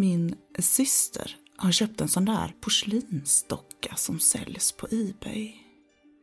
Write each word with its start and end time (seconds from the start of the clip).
Min 0.00 0.34
syster 0.58 1.36
har 1.56 1.72
köpt 1.72 2.00
en 2.00 2.08
sån 2.08 2.24
där 2.24 2.54
porslinsdocka 2.60 3.96
som 3.96 4.20
säljs 4.20 4.72
på 4.72 4.86
Ebay. 4.90 5.54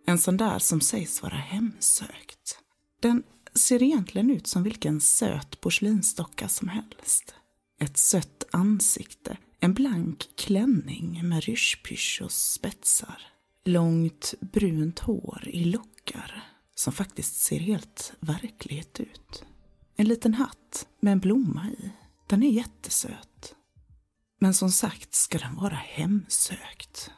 En 0.06 0.20
sån 0.20 0.38
där 0.38 0.60
som 0.60 0.82
sägs 0.82 1.22
vara 1.22 1.36
hemsökt. 1.36 2.60
Den 3.02 3.24
ser 3.54 3.84
egentligen 3.84 4.30
ut 4.30 4.48
som 4.48 4.64
vilken 4.64 5.02
söt 5.02 5.62
porslinsdocka 5.62 6.48
som 6.50 6.68
helst. 6.68 7.36
Ett 7.80 7.98
sött 7.98 8.44
ansikte, 8.52 9.38
en 9.60 9.74
blank 9.74 10.30
klänning 10.36 11.30
med 11.30 11.44
ryschpysch 11.44 12.22
och 12.24 12.32
spetsar. 12.32 13.22
Långt 13.66 14.34
brunt 14.40 15.00
hår 15.00 15.44
i 15.48 15.66
lockar 15.66 16.44
som 16.76 16.94
faktiskt 16.94 17.36
ser 17.36 17.60
helt 17.60 18.14
verklighet 18.20 19.00
ut. 19.00 19.44
En 19.96 20.08
liten 20.08 20.34
hatt 20.34 20.88
med 21.00 21.12
en 21.12 21.20
blomma 21.20 21.70
i. 21.70 21.90
Den 22.28 22.44
är 22.44 22.50
jättesöt. 22.50 23.54
Men 24.40 24.54
som 24.54 24.72
sagt 24.72 25.16
ska 25.16 25.38
den 25.38 25.56
vara 25.56 25.76
hemsökt. 25.76 27.12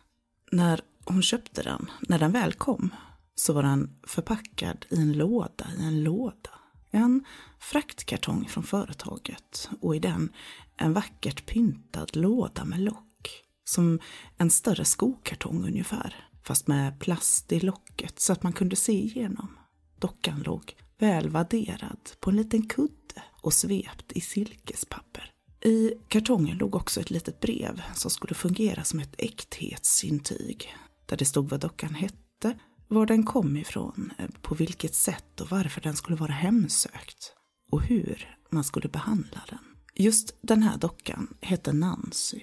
När 0.52 0.82
hon 1.06 1.22
köpte 1.22 1.64
den, 1.64 1.92
när 2.02 2.20
den 2.20 2.32
väl 2.32 2.54
kom, 2.54 2.90
så 3.36 3.54
var 3.54 3.64
den 3.64 4.00
förpackad 4.08 4.86
i 4.90 4.96
en 4.96 5.14
låda 5.14 5.68
i 5.80 5.84
en 5.84 6.04
låda. 6.04 6.50
En 6.92 7.26
fraktkartong 7.60 8.48
från 8.48 8.64
företaget 8.64 9.70
och 9.82 9.96
i 9.96 10.00
den 10.00 10.34
en 10.78 10.94
vackert 10.94 11.46
pyntad 11.46 12.16
låda 12.16 12.66
med 12.66 12.80
lock. 12.80 13.44
Som 13.64 14.00
en 14.38 14.50
större 14.50 14.86
skokartong 14.86 15.66
ungefär, 15.66 16.30
fast 16.44 16.68
med 16.68 17.00
plast 17.00 17.52
i 17.52 17.60
locket 17.60 18.20
så 18.20 18.34
att 18.34 18.44
man 18.44 18.54
kunde 18.54 18.76
se 18.76 18.94
igenom. 18.94 19.58
Dockan 20.00 20.40
låg 20.42 20.76
väl 20.98 21.30
vadderad 21.30 22.10
på 22.20 22.30
en 22.30 22.36
liten 22.36 22.68
kudde 22.68 23.24
och 23.42 23.54
svept 23.54 24.12
i 24.12 24.22
silkespapper. 24.22 25.34
I 25.62 25.94
kartongen 26.08 26.58
låg 26.58 26.76
också 26.76 27.02
ett 27.02 27.10
litet 27.10 27.40
brev 27.40 27.82
som 27.96 28.12
skulle 28.12 28.34
fungera 28.34 28.84
som 28.84 29.00
ett 29.00 29.16
äkthetsintyg. 29.18 30.76
Där 31.06 31.18
det 31.18 31.26
stod 31.26 31.50
vad 31.50 31.60
dockan 31.60 31.94
hette, 31.94 32.60
var 32.88 33.06
den 33.06 33.26
kom 33.26 33.58
ifrån, 33.58 34.14
på 34.42 34.56
vilket 34.56 34.96
sätt 34.96 35.42
och 35.42 35.52
varför 35.52 35.82
den 35.82 35.96
skulle 35.96 36.18
vara 36.18 36.32
hemsökt 36.32 37.34
och 37.72 37.82
hur 37.82 38.38
man 38.50 38.64
skulle 38.64 38.90
behandla 38.90 39.42
den. 39.50 39.60
Just 39.96 40.38
den 40.42 40.64
här 40.64 40.78
dockan 40.78 41.28
hette 41.42 41.74
Nancy. 41.74 42.42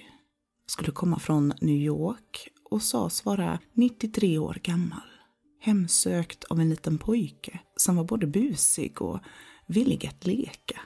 Skulle 0.67 0.91
komma 0.91 1.19
från 1.19 1.53
New 1.61 1.75
York 1.75 2.47
och 2.69 2.83
sades 2.83 3.25
vara 3.25 3.59
93 3.73 4.37
år 4.37 4.57
gammal. 4.63 5.01
Hemsökt 5.61 6.43
av 6.43 6.59
en 6.59 6.69
liten 6.69 6.97
pojke 6.97 7.59
som 7.75 7.95
var 7.95 8.03
både 8.03 8.27
busig 8.27 9.01
och 9.01 9.19
villig 9.67 10.07
att 10.07 10.25
leka 10.25 10.81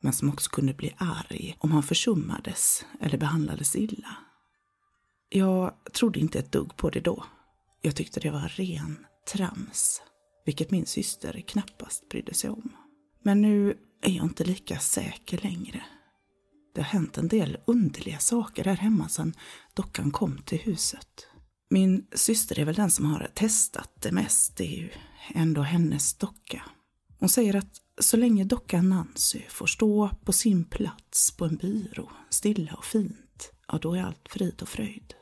men 0.00 0.12
som 0.12 0.28
också 0.28 0.50
kunde 0.50 0.74
bli 0.74 0.94
arg 0.96 1.56
om 1.58 1.72
han 1.72 1.82
försummades 1.82 2.84
eller 3.00 3.18
behandlades 3.18 3.76
illa. 3.76 4.16
Jag 5.28 5.74
trodde 5.92 6.20
inte 6.20 6.38
ett 6.38 6.52
dugg 6.52 6.76
på 6.76 6.90
det 6.90 7.00
då. 7.00 7.24
Jag 7.82 7.96
tyckte 7.96 8.20
det 8.20 8.30
var 8.30 8.48
ren 8.48 9.06
trams, 9.32 10.02
vilket 10.46 10.70
min 10.70 10.86
syster 10.86 11.40
knappast 11.40 12.08
brydde 12.08 12.34
sig 12.34 12.50
om. 12.50 12.72
Men 13.22 13.42
nu 13.42 13.78
är 14.02 14.12
jag 14.12 14.24
inte 14.24 14.44
lika 14.44 14.78
säker 14.78 15.38
längre. 15.42 15.84
Det 16.74 16.80
har 16.80 16.88
hänt 16.88 17.18
en 17.18 17.28
del 17.28 17.58
underliga 17.64 18.18
saker 18.18 18.64
här 18.64 18.76
hemma 18.76 19.08
sedan 19.08 19.34
dockan 19.74 20.10
kom 20.10 20.38
till 20.38 20.58
huset. 20.58 21.26
Min 21.70 22.06
syster 22.12 22.58
är 22.58 22.64
väl 22.64 22.74
den 22.74 22.90
som 22.90 23.04
har 23.04 23.30
testat 23.34 23.90
det 24.00 24.12
mest, 24.12 24.56
det 24.56 24.64
är 24.64 24.76
ju 24.76 24.90
ändå 25.34 25.62
hennes 25.62 26.14
docka. 26.14 26.62
Hon 27.18 27.28
säger 27.28 27.56
att 27.56 27.87
så 28.00 28.16
länge 28.16 28.44
dockan 28.44 28.88
Nancy 28.88 29.40
får 29.48 29.66
stå 29.66 30.10
på 30.24 30.32
sin 30.32 30.64
plats 30.64 31.30
på 31.36 31.44
en 31.44 31.56
byrå, 31.56 32.10
stilla 32.30 32.74
och 32.74 32.84
fint, 32.84 33.52
ja 33.68 33.78
då 33.82 33.94
är 33.94 34.02
allt 34.02 34.28
frid 34.28 34.62
och 34.62 34.68
fröjd. 34.68 35.14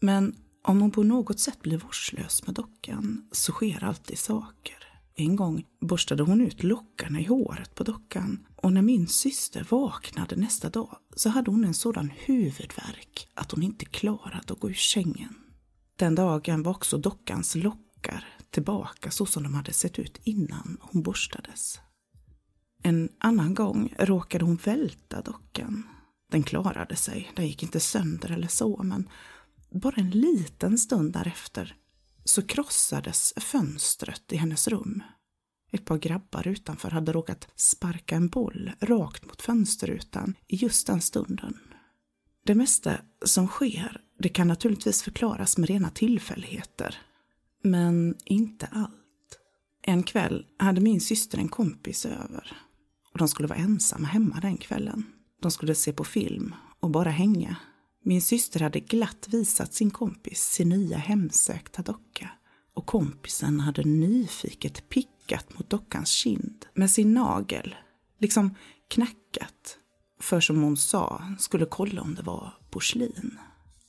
Men 0.00 0.36
om 0.64 0.80
hon 0.80 0.90
på 0.90 1.02
något 1.02 1.40
sätt 1.40 1.62
blir 1.62 1.78
vårdslös 1.78 2.46
med 2.46 2.54
dockan 2.54 3.28
så 3.32 3.52
sker 3.52 3.84
alltid 3.84 4.18
saker. 4.18 4.76
En 5.14 5.36
gång 5.36 5.64
borstade 5.80 6.22
hon 6.22 6.40
ut 6.40 6.62
lockarna 6.62 7.20
i 7.20 7.24
håret 7.24 7.74
på 7.74 7.84
dockan 7.84 8.46
och 8.56 8.72
när 8.72 8.82
min 8.82 9.08
syster 9.08 9.66
vaknade 9.70 10.36
nästa 10.36 10.70
dag 10.70 10.98
så 11.16 11.28
hade 11.28 11.50
hon 11.50 11.64
en 11.64 11.74
sådan 11.74 12.12
huvudvärk 12.16 13.28
att 13.34 13.50
hon 13.50 13.62
inte 13.62 13.84
klarade 13.84 14.52
att 14.52 14.60
gå 14.60 14.70
ur 14.70 14.74
sängen. 14.74 15.34
Den 15.96 16.14
dagen 16.14 16.62
var 16.62 16.72
också 16.72 16.98
dockans 16.98 17.54
lockar 17.54 18.24
tillbaka 18.50 19.10
så 19.10 19.26
som 19.26 19.42
de 19.42 19.54
hade 19.54 19.72
sett 19.72 19.98
ut 19.98 20.20
innan 20.24 20.78
hon 20.80 21.02
borstades. 21.02 21.80
En 22.82 23.08
annan 23.18 23.54
gång 23.54 23.94
råkade 23.98 24.44
hon 24.44 24.56
välta 24.56 25.22
dockan. 25.22 25.82
Den 26.30 26.42
klarade 26.42 26.96
sig, 26.96 27.30
den 27.36 27.46
gick 27.46 27.62
inte 27.62 27.80
sönder 27.80 28.30
eller 28.30 28.48
så, 28.48 28.82
men 28.82 29.08
bara 29.70 29.94
en 29.96 30.10
liten 30.10 30.78
stund 30.78 31.12
därefter 31.12 31.74
så 32.24 32.42
krossades 32.42 33.34
fönstret 33.36 34.32
i 34.32 34.36
hennes 34.36 34.68
rum. 34.68 35.02
Ett 35.72 35.84
par 35.84 35.98
grabbar 35.98 36.48
utanför 36.48 36.90
hade 36.90 37.12
råkat 37.12 37.48
sparka 37.56 38.16
en 38.16 38.28
boll 38.28 38.72
rakt 38.80 39.26
mot 39.26 39.42
fönsterrutan 39.42 40.34
i 40.46 40.56
just 40.56 40.86
den 40.86 41.00
stunden. 41.00 41.58
Det 42.44 42.54
mesta 42.54 42.96
som 43.24 43.46
sker, 43.46 44.00
det 44.18 44.28
kan 44.28 44.48
naturligtvis 44.48 45.02
förklaras 45.02 45.58
med 45.58 45.68
rena 45.68 45.90
tillfälligheter. 45.90 46.96
Men 47.62 48.16
inte 48.24 48.66
allt. 48.66 48.94
En 49.82 50.02
kväll 50.02 50.46
hade 50.58 50.80
min 50.80 51.00
syster 51.00 51.38
en 51.38 51.48
kompis 51.48 52.06
över 52.06 52.67
och 53.18 53.20
de 53.20 53.28
skulle 53.28 53.48
vara 53.48 53.58
ensamma 53.58 54.08
hemma 54.08 54.40
den 54.40 54.56
kvällen. 54.56 55.06
De 55.42 55.50
skulle 55.50 55.74
se 55.74 55.92
på 55.92 56.04
film 56.04 56.54
och 56.80 56.90
bara 56.90 57.10
hänga. 57.10 57.56
Min 58.04 58.22
syster 58.22 58.60
hade 58.60 58.80
glatt 58.80 59.28
visat 59.30 59.74
sin 59.74 59.90
kompis 59.90 60.40
sin 60.40 60.68
nya 60.68 60.98
hemsökta 60.98 61.82
docka 61.82 62.30
och 62.74 62.86
kompisen 62.86 63.60
hade 63.60 63.84
nyfiket 63.84 64.88
pickat 64.88 65.58
mot 65.58 65.70
dockans 65.70 66.08
kind 66.08 66.66
med 66.74 66.90
sin 66.90 67.14
nagel, 67.14 67.74
liksom 68.18 68.54
knackat, 68.88 69.78
för 70.20 70.40
som 70.40 70.62
hon 70.62 70.76
sa 70.76 71.22
skulle 71.38 71.66
kolla 71.66 72.02
om 72.02 72.14
det 72.14 72.22
var 72.22 72.54
porslin. 72.70 73.38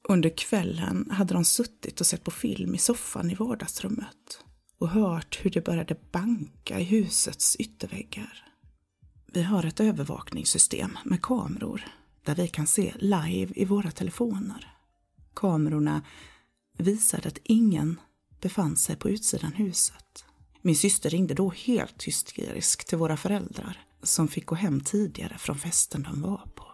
Under 0.09 0.37
kvällen 0.37 1.11
hade 1.11 1.33
de 1.33 1.45
suttit 1.45 1.99
och 1.99 2.07
sett 2.07 2.23
på 2.23 2.31
film 2.31 2.75
i 2.75 2.77
soffan 2.77 3.31
i 3.31 3.35
vardagsrummet 3.35 4.43
och 4.79 4.89
hört 4.89 5.39
hur 5.41 5.51
det 5.51 5.65
började 5.65 5.95
banka 6.11 6.79
i 6.79 6.83
husets 6.83 7.55
ytterväggar. 7.55 8.48
Vi 9.33 9.43
har 9.43 9.65
ett 9.65 9.79
övervakningssystem 9.79 10.97
med 11.05 11.21
kameror 11.21 11.85
där 12.23 12.35
vi 12.35 12.47
kan 12.47 12.67
se 12.67 12.93
live 12.99 13.53
i 13.55 13.65
våra 13.65 13.91
telefoner. 13.91 14.73
Kamerorna 15.33 16.01
visade 16.77 17.27
att 17.27 17.39
ingen 17.43 17.99
befann 18.41 18.75
sig 18.75 18.95
på 18.95 19.09
utsidan 19.09 19.53
huset. 19.53 20.25
Min 20.61 20.75
syster 20.75 21.09
ringde 21.09 21.33
då 21.33 21.49
helt 21.49 22.03
hysterisk 22.03 22.85
till 22.85 22.97
våra 22.97 23.17
föräldrar 23.17 23.85
som 24.03 24.27
fick 24.27 24.45
gå 24.45 24.55
hem 24.55 24.81
tidigare 24.81 25.37
från 25.37 25.59
festen 25.59 26.03
de 26.03 26.21
var 26.21 26.51
på. 26.55 26.65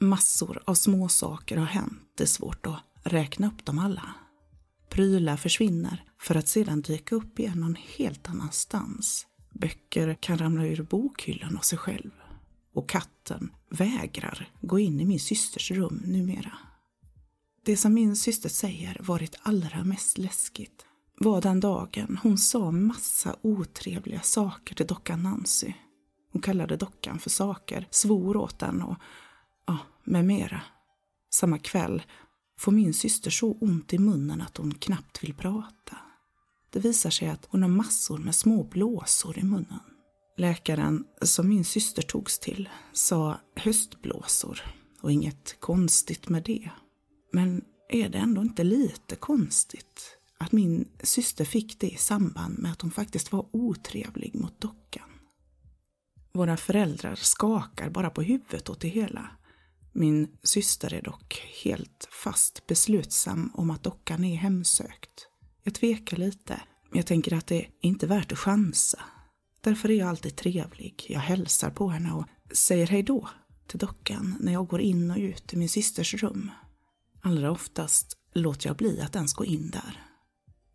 Massor 0.00 0.62
av 0.66 0.74
småsaker 0.74 1.56
har 1.56 1.66
hänt, 1.66 2.02
det 2.14 2.24
är 2.24 2.26
svårt 2.26 2.66
att 2.66 2.80
räkna 3.02 3.46
upp 3.46 3.64
dem 3.64 3.78
alla. 3.78 4.14
Prylar 4.88 5.36
försvinner 5.36 6.04
för 6.18 6.34
att 6.34 6.48
sedan 6.48 6.80
dyka 6.80 7.14
upp 7.14 7.38
igen 7.38 7.60
någon 7.60 7.76
helt 7.96 8.28
annanstans 8.28 9.26
Böcker 9.62 10.14
kan 10.20 10.38
ramla 10.38 10.66
ur 10.66 10.82
bokhyllan 10.82 11.56
av 11.56 11.60
sig 11.60 11.78
själv. 11.78 12.10
Och 12.74 12.88
katten 12.88 13.52
vägrar 13.70 14.50
gå 14.60 14.78
in 14.78 15.00
i 15.00 15.04
min 15.04 15.20
systers 15.20 15.70
rum 15.70 16.02
numera. 16.06 16.52
Det 17.64 17.76
som 17.76 17.94
min 17.94 18.16
syster 18.16 18.48
säger 18.48 18.96
varit 19.00 19.36
allra 19.42 19.84
mest 19.84 20.18
läskigt 20.18 20.86
var 21.18 21.40
den 21.40 21.60
dagen 21.60 22.18
hon 22.22 22.38
sa 22.38 22.70
massa 22.70 23.36
otrevliga 23.42 24.20
saker 24.20 24.74
till 24.74 24.86
dockan 24.86 25.22
Nancy. 25.22 25.72
Hon 26.32 26.42
kallade 26.42 26.76
dockan 26.76 27.18
för 27.18 27.30
saker, 27.30 27.88
svor 27.90 28.36
åt 28.36 28.58
den 28.58 28.82
och 28.82 28.96
ja, 29.66 29.78
med 30.04 30.24
mera. 30.24 30.62
Samma 31.30 31.58
kväll 31.58 32.02
får 32.58 32.72
min 32.72 32.94
syster 32.94 33.30
så 33.30 33.52
ont 33.52 33.92
i 33.92 33.98
munnen 33.98 34.40
att 34.40 34.56
hon 34.56 34.74
knappt 34.74 35.24
vill 35.24 35.34
prata. 35.34 35.96
Det 36.72 36.80
visar 36.80 37.10
sig 37.10 37.28
att 37.28 37.46
hon 37.50 37.62
har 37.62 37.68
massor 37.68 38.18
med 38.18 38.34
små 38.34 38.64
blåsor 38.64 39.38
i 39.38 39.42
munnen. 39.42 39.80
Läkaren 40.36 41.04
som 41.22 41.48
min 41.48 41.64
syster 41.64 42.02
togs 42.02 42.38
till 42.38 42.68
sa 42.92 43.40
höstblåsor 43.56 44.60
och 45.00 45.12
inget 45.12 45.60
konstigt 45.60 46.28
med 46.28 46.42
det. 46.42 46.70
Men 47.32 47.64
är 47.88 48.08
det 48.08 48.18
ändå 48.18 48.42
inte 48.42 48.64
lite 48.64 49.16
konstigt 49.16 50.18
att 50.38 50.52
min 50.52 50.88
syster 51.02 51.44
fick 51.44 51.80
det 51.80 51.90
i 51.90 51.96
samband 51.96 52.58
med 52.58 52.72
att 52.72 52.82
hon 52.82 52.90
faktiskt 52.90 53.32
var 53.32 53.46
otrevlig 53.52 54.34
mot 54.34 54.60
dockan? 54.60 55.08
Våra 56.34 56.56
föräldrar 56.56 57.14
skakar 57.14 57.90
bara 57.90 58.10
på 58.10 58.22
huvudet 58.22 58.68
åt 58.68 58.80
det 58.80 58.88
hela. 58.88 59.30
Min 59.92 60.36
syster 60.42 60.94
är 60.94 61.02
dock 61.02 61.42
helt 61.64 62.08
fast 62.24 62.66
beslutsam 62.66 63.50
om 63.54 63.70
att 63.70 63.82
dockan 63.82 64.24
är 64.24 64.36
hemsökt. 64.36 65.28
Jag 65.64 65.74
tvekar 65.74 66.16
lite, 66.16 66.60
men 66.90 66.98
jag 66.98 67.06
tänker 67.06 67.34
att 67.34 67.46
det 67.46 67.60
är 67.60 67.68
inte 67.80 68.06
värt 68.06 68.32
att 68.32 68.38
chansa. 68.38 69.00
Därför 69.60 69.90
är 69.90 69.94
jag 69.94 70.08
alltid 70.08 70.36
trevlig. 70.36 71.06
Jag 71.08 71.20
hälsar 71.20 71.70
på 71.70 71.88
henne 71.88 72.12
och 72.12 72.26
säger 72.56 72.86
hej 72.86 73.02
då 73.02 73.28
till 73.66 73.78
dockan 73.78 74.36
när 74.40 74.52
jag 74.52 74.66
går 74.68 74.80
in 74.80 75.10
och 75.10 75.16
ut 75.16 75.52
i 75.52 75.56
min 75.56 75.68
systers 75.68 76.14
rum. 76.14 76.50
Allra 77.20 77.50
oftast 77.50 78.16
låter 78.34 78.66
jag 78.68 78.76
bli 78.76 79.00
att 79.00 79.16
ens 79.16 79.34
gå 79.34 79.44
in 79.44 79.70
där. 79.70 80.02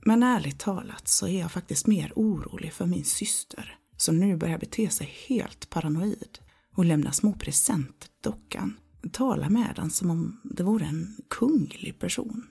Men 0.06 0.24
ärligt 0.24 0.60
talat 0.60 1.08
så 1.08 1.28
är 1.28 1.40
jag 1.40 1.52
faktiskt 1.52 1.88
mer 1.88 2.14
orolig 2.16 2.74
för 2.74 2.86
min 2.86 3.06
syster 3.06 3.78
som 3.98 4.20
nu 4.20 4.38
börjar 4.38 4.58
bete 4.58 4.90
sig 4.90 5.14
helt 5.28 5.70
paranoid 5.70 6.40
och 6.76 6.86
lämna 6.86 7.12
små 7.12 7.34
presenter 7.34 8.08
till 8.08 8.32
dockan. 8.32 8.80
Talar 9.12 9.50
med 9.50 9.74
den 9.76 9.90
som 9.90 10.10
om 10.10 10.42
det 10.44 10.64
vore 10.64 10.86
en 10.86 11.18
kunglig 11.30 12.00
person. 12.00 12.48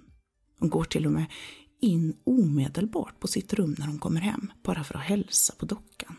Hon 0.58 0.70
går 0.70 0.84
till 0.84 1.06
och 1.06 1.12
med 1.12 1.26
in 1.86 2.16
omedelbart 2.24 3.20
på 3.20 3.28
sitt 3.28 3.52
rum 3.52 3.74
när 3.78 3.86
hon 3.86 3.98
kommer 3.98 4.20
hem, 4.20 4.52
bara 4.62 4.84
för 4.84 4.94
att 4.94 5.04
hälsa 5.04 5.54
på 5.58 5.66
dockan. 5.66 6.16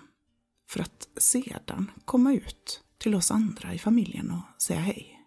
För 0.69 0.80
att 0.80 1.08
sedan 1.18 1.92
komma 2.06 2.34
ut 2.34 2.81
till 2.98 3.16
oss 3.16 3.31
andra 3.31 3.74
i 3.74 3.80
familjen 3.80 4.31
och 4.31 4.62
säga 4.62 4.80
hej. 4.80 5.19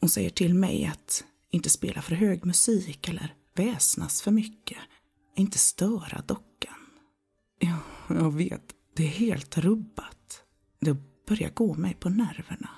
Hon 0.00 0.10
säger 0.10 0.30
till 0.30 0.54
mig 0.54 0.84
att 0.86 1.24
inte 1.50 1.70
spela 1.70 2.02
för 2.02 2.14
hög 2.14 2.44
musik 2.44 3.08
eller 3.08 3.34
väsnas 3.54 4.22
för 4.22 4.30
mycket, 4.30 4.78
inte 5.36 5.58
störa 5.58 6.22
dockan. 6.26 6.74
Ja, 7.58 7.78
jag 8.08 8.34
vet, 8.34 8.74
det 8.96 9.04
är 9.04 9.08
helt 9.08 9.58
rubbat. 9.58 10.42
Det 10.80 10.96
börjar 11.26 11.50
gå 11.50 11.74
mig 11.74 11.94
på 11.94 12.08
nerverna. 12.08 12.70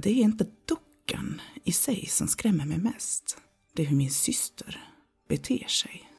Det 0.00 0.10
är 0.10 0.14
inte 0.14 0.46
dockan 0.64 1.40
i 1.64 1.72
sig 1.72 2.06
som 2.06 2.28
skrämmer 2.28 2.66
mig 2.66 2.78
mest. 2.78 3.38
Det 3.72 3.82
är 3.82 3.86
hur 3.86 3.96
min 3.96 4.10
syster 4.10 4.84
beter 5.28 5.68
sig. 5.68 6.09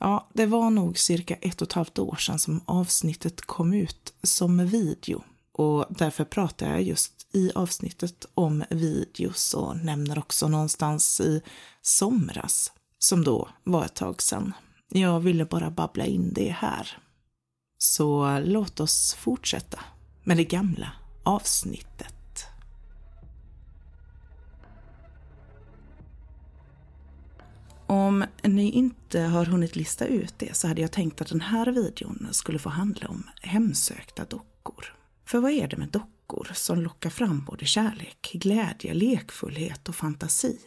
Ja, 0.00 0.28
det 0.34 0.46
var 0.46 0.70
nog 0.70 0.98
cirka 0.98 1.34
ett 1.34 1.62
och 1.62 1.68
ett 1.68 1.72
halvt 1.72 1.98
år 1.98 2.16
sedan 2.16 2.38
som 2.38 2.60
avsnittet 2.64 3.40
kom 3.40 3.74
ut 3.74 4.14
som 4.22 4.66
video 4.66 5.22
och 5.52 5.86
därför 5.88 6.24
pratar 6.24 6.70
jag 6.70 6.82
just 6.82 7.26
i 7.32 7.52
avsnittet 7.54 8.26
om 8.34 8.64
videos 8.70 9.54
och 9.54 9.76
nämner 9.76 10.18
också 10.18 10.48
någonstans 10.48 11.20
i 11.20 11.42
somras, 11.82 12.72
som 12.98 13.24
då 13.24 13.48
var 13.64 13.84
ett 13.84 13.94
tag 13.94 14.22
sedan. 14.22 14.52
Jag 14.88 15.20
ville 15.20 15.44
bara 15.44 15.70
babbla 15.70 16.06
in 16.06 16.32
det 16.32 16.50
här. 16.50 16.98
Så 17.78 18.38
låt 18.38 18.80
oss 18.80 19.14
fortsätta 19.14 19.80
med 20.24 20.36
det 20.36 20.44
gamla 20.44 20.92
avsnittet. 21.22 22.46
Om 27.86 28.24
ni 28.42 28.70
inte 28.70 29.20
har 29.20 29.44
hunnit 29.44 29.76
lista 29.76 30.06
ut 30.06 30.34
det 30.38 30.56
så 30.56 30.68
hade 30.68 30.80
jag 30.80 30.92
tänkt 30.92 31.20
att 31.20 31.28
den 31.28 31.40
här 31.40 31.66
videon 31.66 32.28
skulle 32.30 32.58
få 32.58 32.68
handla 32.68 33.08
om 33.08 33.22
hemsökta 33.42 34.24
dockor. 34.24 34.94
För 35.24 35.38
vad 35.38 35.50
är 35.50 35.68
det 35.68 35.76
med 35.76 35.88
dockor 35.88 36.50
som 36.54 36.80
lockar 36.80 37.10
fram 37.10 37.44
både 37.44 37.64
kärlek, 37.64 38.30
glädje, 38.32 38.94
lekfullhet 38.94 39.88
och 39.88 39.94
fantasi? 39.94 40.58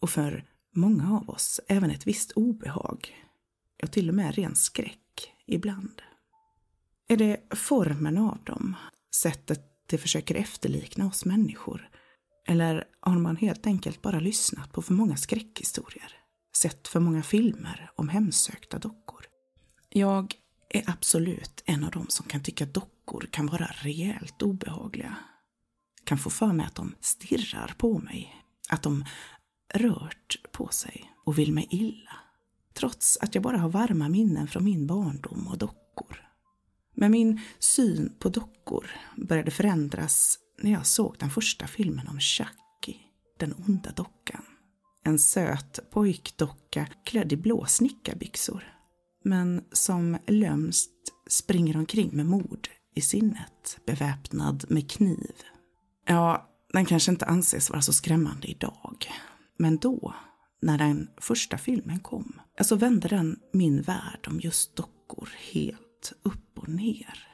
Och 0.00 0.10
för 0.10 0.44
många 0.74 1.16
av 1.16 1.30
oss 1.30 1.60
även 1.68 1.90
ett 1.90 2.06
visst 2.06 2.32
obehag 2.32 3.23
och 3.82 3.92
till 3.92 4.08
och 4.08 4.14
med 4.14 4.34
ren 4.34 4.54
skräck 4.54 5.32
ibland. 5.46 6.02
Är 7.08 7.16
det 7.16 7.40
formen 7.50 8.18
av 8.18 8.38
dem, 8.44 8.76
sättet 9.14 9.60
de 9.86 9.98
försöker 9.98 10.34
efterlikna 10.34 11.06
oss 11.06 11.24
människor? 11.24 11.90
Eller 12.46 12.84
har 13.00 13.18
man 13.18 13.36
helt 13.36 13.66
enkelt 13.66 14.02
bara 14.02 14.20
lyssnat 14.20 14.72
på 14.72 14.82
för 14.82 14.92
många 14.92 15.16
skräckhistorier? 15.16 16.12
Sett 16.56 16.88
för 16.88 17.00
många 17.00 17.22
filmer 17.22 17.90
om 17.96 18.08
hemsökta 18.08 18.78
dockor? 18.78 19.26
Jag 19.88 20.34
är 20.68 20.90
absolut 20.90 21.62
en 21.66 21.84
av 21.84 21.90
dem 21.90 22.06
som 22.08 22.26
kan 22.26 22.42
tycka 22.42 22.66
dockor 22.66 23.28
kan 23.30 23.46
vara 23.46 23.70
rejält 23.74 24.42
obehagliga. 24.42 25.16
Kan 26.04 26.18
få 26.18 26.30
för 26.30 26.52
mig 26.52 26.66
att 26.66 26.74
de 26.74 26.94
stirrar 27.00 27.74
på 27.78 27.98
mig, 27.98 28.44
att 28.68 28.82
de 28.82 29.04
rört 29.74 30.36
på 30.52 30.68
sig 30.68 31.10
och 31.24 31.38
vill 31.38 31.52
mig 31.52 31.66
illa 31.70 32.23
trots 32.74 33.18
att 33.20 33.34
jag 33.34 33.44
bara 33.44 33.58
har 33.58 33.68
varma 33.68 34.08
minnen 34.08 34.48
från 34.48 34.64
min 34.64 34.86
barndom 34.86 35.48
och 35.48 35.58
dockor. 35.58 36.16
Men 36.94 37.10
min 37.10 37.40
syn 37.58 38.12
på 38.18 38.28
dockor 38.28 38.90
började 39.16 39.50
förändras 39.50 40.38
när 40.62 40.72
jag 40.72 40.86
såg 40.86 41.16
den 41.18 41.30
första 41.30 41.66
filmen 41.66 42.08
om 42.08 42.20
Chucky, 42.20 42.96
den 43.38 43.54
onda 43.66 43.90
dockan. 43.90 44.42
En 45.04 45.18
söt 45.18 45.90
pojkdocka 45.90 46.86
klädd 47.04 47.32
i 47.32 47.36
blå 47.36 47.66
snickarbyxor, 47.66 48.64
men 49.24 49.64
som 49.72 50.18
lömst 50.26 50.90
springer 51.28 51.76
omkring 51.76 52.16
med 52.16 52.26
mord 52.26 52.68
i 52.94 53.00
sinnet, 53.00 53.78
beväpnad 53.86 54.64
med 54.68 54.90
kniv. 54.90 55.32
Ja, 56.06 56.50
den 56.72 56.84
kanske 56.84 57.10
inte 57.10 57.26
anses 57.26 57.70
vara 57.70 57.82
så 57.82 57.92
skrämmande 57.92 58.46
idag, 58.46 59.06
men 59.58 59.76
då 59.78 60.14
när 60.64 60.78
den 60.78 61.08
första 61.16 61.58
filmen 61.58 62.00
kom, 62.00 62.40
alltså 62.58 62.76
vände 62.76 63.08
den 63.08 63.40
min 63.52 63.82
värld 63.82 64.26
om 64.26 64.40
just 64.40 64.76
dockor 64.76 65.28
helt 65.52 66.12
upp 66.22 66.58
och 66.58 66.68
ner. 66.68 67.28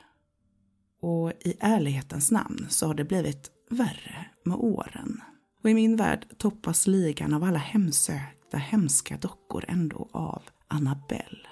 Och 1.03 1.31
i 1.31 1.57
ärlighetens 1.61 2.31
namn 2.31 2.67
så 2.69 2.87
har 2.87 2.95
det 2.95 3.05
blivit 3.05 3.51
värre 3.71 4.27
med 4.45 4.57
åren. 4.57 5.21
Och 5.63 5.71
i 5.71 5.75
min 5.75 5.97
värld 5.97 6.27
toppas 6.39 6.87
ligan 6.87 7.35
av 7.35 7.45
alla 7.45 7.59
hemsökta, 7.59 8.59
hemska 8.59 9.17
dockor 9.17 9.65
ändå 9.69 10.09
av 10.13 10.43
Annabelle. 10.69 11.49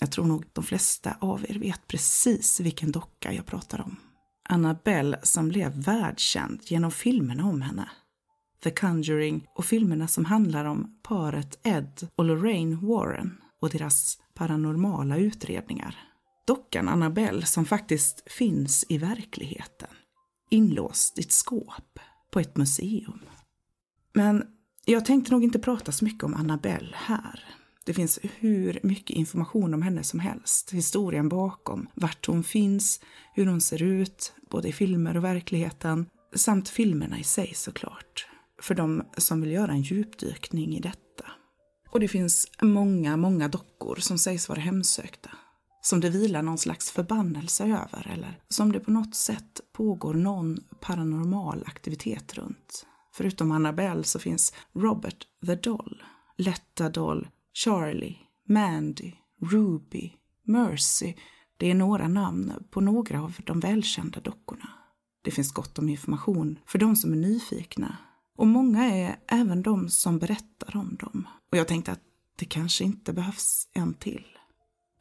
Jag 0.00 0.12
tror 0.12 0.24
nog 0.24 0.44
de 0.52 0.64
flesta 0.64 1.16
av 1.20 1.46
er 1.48 1.58
vet 1.58 1.88
precis 1.88 2.60
vilken 2.60 2.92
docka 2.92 3.32
jag 3.32 3.46
pratar 3.46 3.80
om. 3.80 3.96
Annabelle 4.48 5.18
som 5.22 5.48
blev 5.48 5.72
världskänd 5.72 6.60
genom 6.64 6.90
filmerna 6.90 7.46
om 7.46 7.62
henne. 7.62 7.88
The 8.62 8.70
Conjuring 8.70 9.46
och 9.54 9.64
filmerna 9.64 10.08
som 10.08 10.24
handlar 10.24 10.64
om 10.64 10.98
paret 11.02 11.58
Ed 11.62 12.08
och 12.16 12.24
Lorraine 12.24 12.86
Warren 12.86 13.40
och 13.60 13.70
deras 13.70 14.18
paranormala 14.34 15.16
utredningar. 15.16 15.96
Dockan 16.46 16.88
Annabelle 16.88 17.46
som 17.46 17.64
faktiskt 17.64 18.32
finns 18.32 18.84
i 18.88 18.98
verkligheten. 18.98 19.88
Inlåst 20.50 21.18
i 21.18 21.20
ett 21.20 21.32
skåp 21.32 21.98
på 22.30 22.40
ett 22.40 22.56
museum. 22.56 23.20
Men 24.12 24.44
jag 24.84 25.04
tänkte 25.04 25.32
nog 25.32 25.44
inte 25.44 25.58
prata 25.58 25.92
så 25.92 26.04
mycket 26.04 26.24
om 26.24 26.34
Annabelle 26.34 26.94
här. 26.94 27.44
Det 27.84 27.94
finns 27.94 28.18
hur 28.22 28.80
mycket 28.82 29.16
information 29.16 29.74
om 29.74 29.82
henne 29.82 30.02
som 30.02 30.20
helst. 30.20 30.72
Historien 30.72 31.28
bakom, 31.28 31.88
vart 31.94 32.26
hon 32.26 32.44
finns, 32.44 33.00
hur 33.34 33.46
hon 33.46 33.60
ser 33.60 33.82
ut, 33.82 34.32
både 34.50 34.68
i 34.68 34.72
filmer 34.72 35.16
och 35.16 35.24
verkligheten, 35.24 36.06
samt 36.34 36.68
filmerna 36.68 37.18
i 37.18 37.24
sig 37.24 37.54
såklart 37.54 38.28
för 38.62 38.74
de 38.74 39.02
som 39.16 39.40
vill 39.40 39.52
göra 39.52 39.72
en 39.72 39.82
djupdykning 39.82 40.76
i 40.76 40.80
detta. 40.80 41.24
Och 41.90 42.00
det 42.00 42.08
finns 42.08 42.50
många, 42.62 43.16
många 43.16 43.48
dockor 43.48 43.96
som 43.96 44.18
sägs 44.18 44.48
vara 44.48 44.60
hemsökta. 44.60 45.30
Som 45.82 46.00
det 46.00 46.10
vilar 46.10 46.42
någon 46.42 46.58
slags 46.58 46.90
förbannelse 46.90 47.64
över 47.64 48.10
eller 48.12 48.40
som 48.48 48.72
det 48.72 48.80
på 48.80 48.90
något 48.90 49.14
sätt 49.14 49.60
pågår 49.72 50.14
någon 50.14 50.58
paranormal 50.80 51.64
aktivitet 51.66 52.34
runt. 52.34 52.86
Förutom 53.12 53.52
Annabelle 53.52 54.04
så 54.04 54.18
finns 54.18 54.54
Robert 54.74 55.26
the 55.46 55.54
Doll, 55.54 56.02
Letta 56.36 56.88
Doll, 56.88 57.28
Charlie, 57.52 58.18
Mandy, 58.48 59.12
Ruby, 59.40 60.12
Mercy. 60.44 61.14
Det 61.56 61.70
är 61.70 61.74
några 61.74 62.08
namn 62.08 62.52
på 62.70 62.80
några 62.80 63.22
av 63.22 63.34
de 63.46 63.60
välkända 63.60 64.20
dockorna. 64.20 64.68
Det 65.22 65.30
finns 65.30 65.52
gott 65.52 65.78
om 65.78 65.88
information 65.88 66.58
för 66.66 66.78
de 66.78 66.96
som 66.96 67.12
är 67.12 67.16
nyfikna. 67.16 67.96
Och 68.38 68.46
många 68.46 68.84
är 68.84 69.16
även 69.26 69.62
de 69.62 69.88
som 69.88 70.18
berättar 70.18 70.76
om 70.76 70.96
dem. 71.00 71.28
Och 71.50 71.58
jag 71.58 71.68
tänkte 71.68 71.92
att 71.92 72.02
det 72.36 72.44
kanske 72.44 72.84
inte 72.84 73.12
behövs 73.12 73.68
en 73.72 73.94
till. 73.94 74.26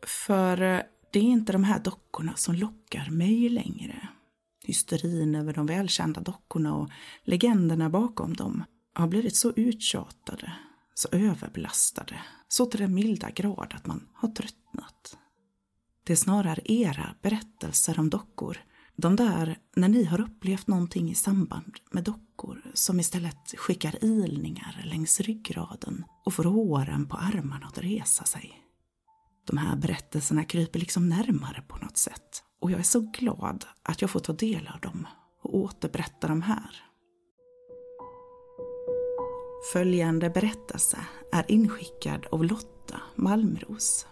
För 0.04 0.62
eh, 0.62 0.82
det 1.12 1.20
är 1.20 1.24
inte 1.24 1.52
de 1.52 1.64
här 1.64 1.80
dockorna 1.80 2.36
som 2.36 2.56
lockar 2.56 3.10
mig 3.10 3.50
längre. 3.50 4.08
Hysterin 4.64 5.36
över 5.36 5.54
de 5.54 5.66
välkända 5.66 6.22
dockorna 6.22 6.76
och 6.76 6.90
legenderna 7.24 7.90
bakom 7.90 8.34
dem 8.34 8.64
har 8.94 9.08
blivit 9.08 9.36
så 9.36 9.52
uttjatade, 9.56 10.54
så 10.94 11.08
överbelastade, 11.12 12.22
så 12.48 12.66
till 12.66 12.80
den 12.80 12.94
milda 12.94 13.30
grad 13.30 13.74
att 13.76 13.86
man 13.86 14.08
har 14.14 14.30
tröttnat. 14.30 15.18
Det 16.04 16.14
är 16.14 16.18
snarare 16.18 16.62
era 16.66 17.16
berättelser 17.22 18.00
om 18.00 18.10
dockor, 18.10 18.58
de 18.98 19.16
där 19.16 19.58
när 19.76 19.88
ni 19.88 20.04
har 20.04 20.22
upplevt 20.22 20.68
någonting 20.68 21.10
i 21.10 21.16
samband 21.16 21.74
med 21.92 22.04
dockor 22.04 22.62
som 22.74 23.00
istället 23.00 23.54
skickar 23.58 24.04
ilningar 24.04 24.82
längs 24.86 25.20
ryggraden 25.20 26.06
och 26.26 26.34
får 26.34 26.44
håren 26.44 27.08
på 27.08 27.18
armarna 27.18 27.66
att 27.66 27.78
resa 27.78 28.24
sig. 28.24 28.62
De 29.48 29.58
här 29.58 29.76
berättelserna 29.76 30.44
kryper 30.44 30.80
liksom 30.80 31.10
närmare 31.10 31.64
på 31.68 31.78
något 31.78 31.98
sätt 31.98 32.44
och 32.62 32.72
jag 32.72 32.80
är 32.80 32.84
så 32.84 33.00
glad 33.00 33.66
att 33.84 34.02
jag 34.02 34.12
får 34.12 34.20
ta 34.20 34.34
del 34.34 34.70
av 34.74 34.80
dem 34.80 35.08
och 35.42 35.56
återberätta 35.56 36.28
dem 36.28 36.42
här. 36.42 36.84
Följande 39.74 40.30
berättelse 40.30 40.98
är 41.32 41.52
inskickad 41.52 42.26
av 42.32 42.44
Lotta 42.44 43.02
Malmros. 43.16 44.08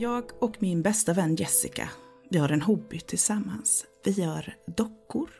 Jag 0.00 0.24
och 0.38 0.62
min 0.62 0.82
bästa 0.82 1.12
vän 1.12 1.36
Jessica, 1.36 1.90
vi 2.30 2.38
har 2.38 2.48
en 2.48 2.62
hobby 2.62 3.00
tillsammans. 3.00 3.84
Vi 4.04 4.10
gör 4.10 4.56
dockor. 4.76 5.30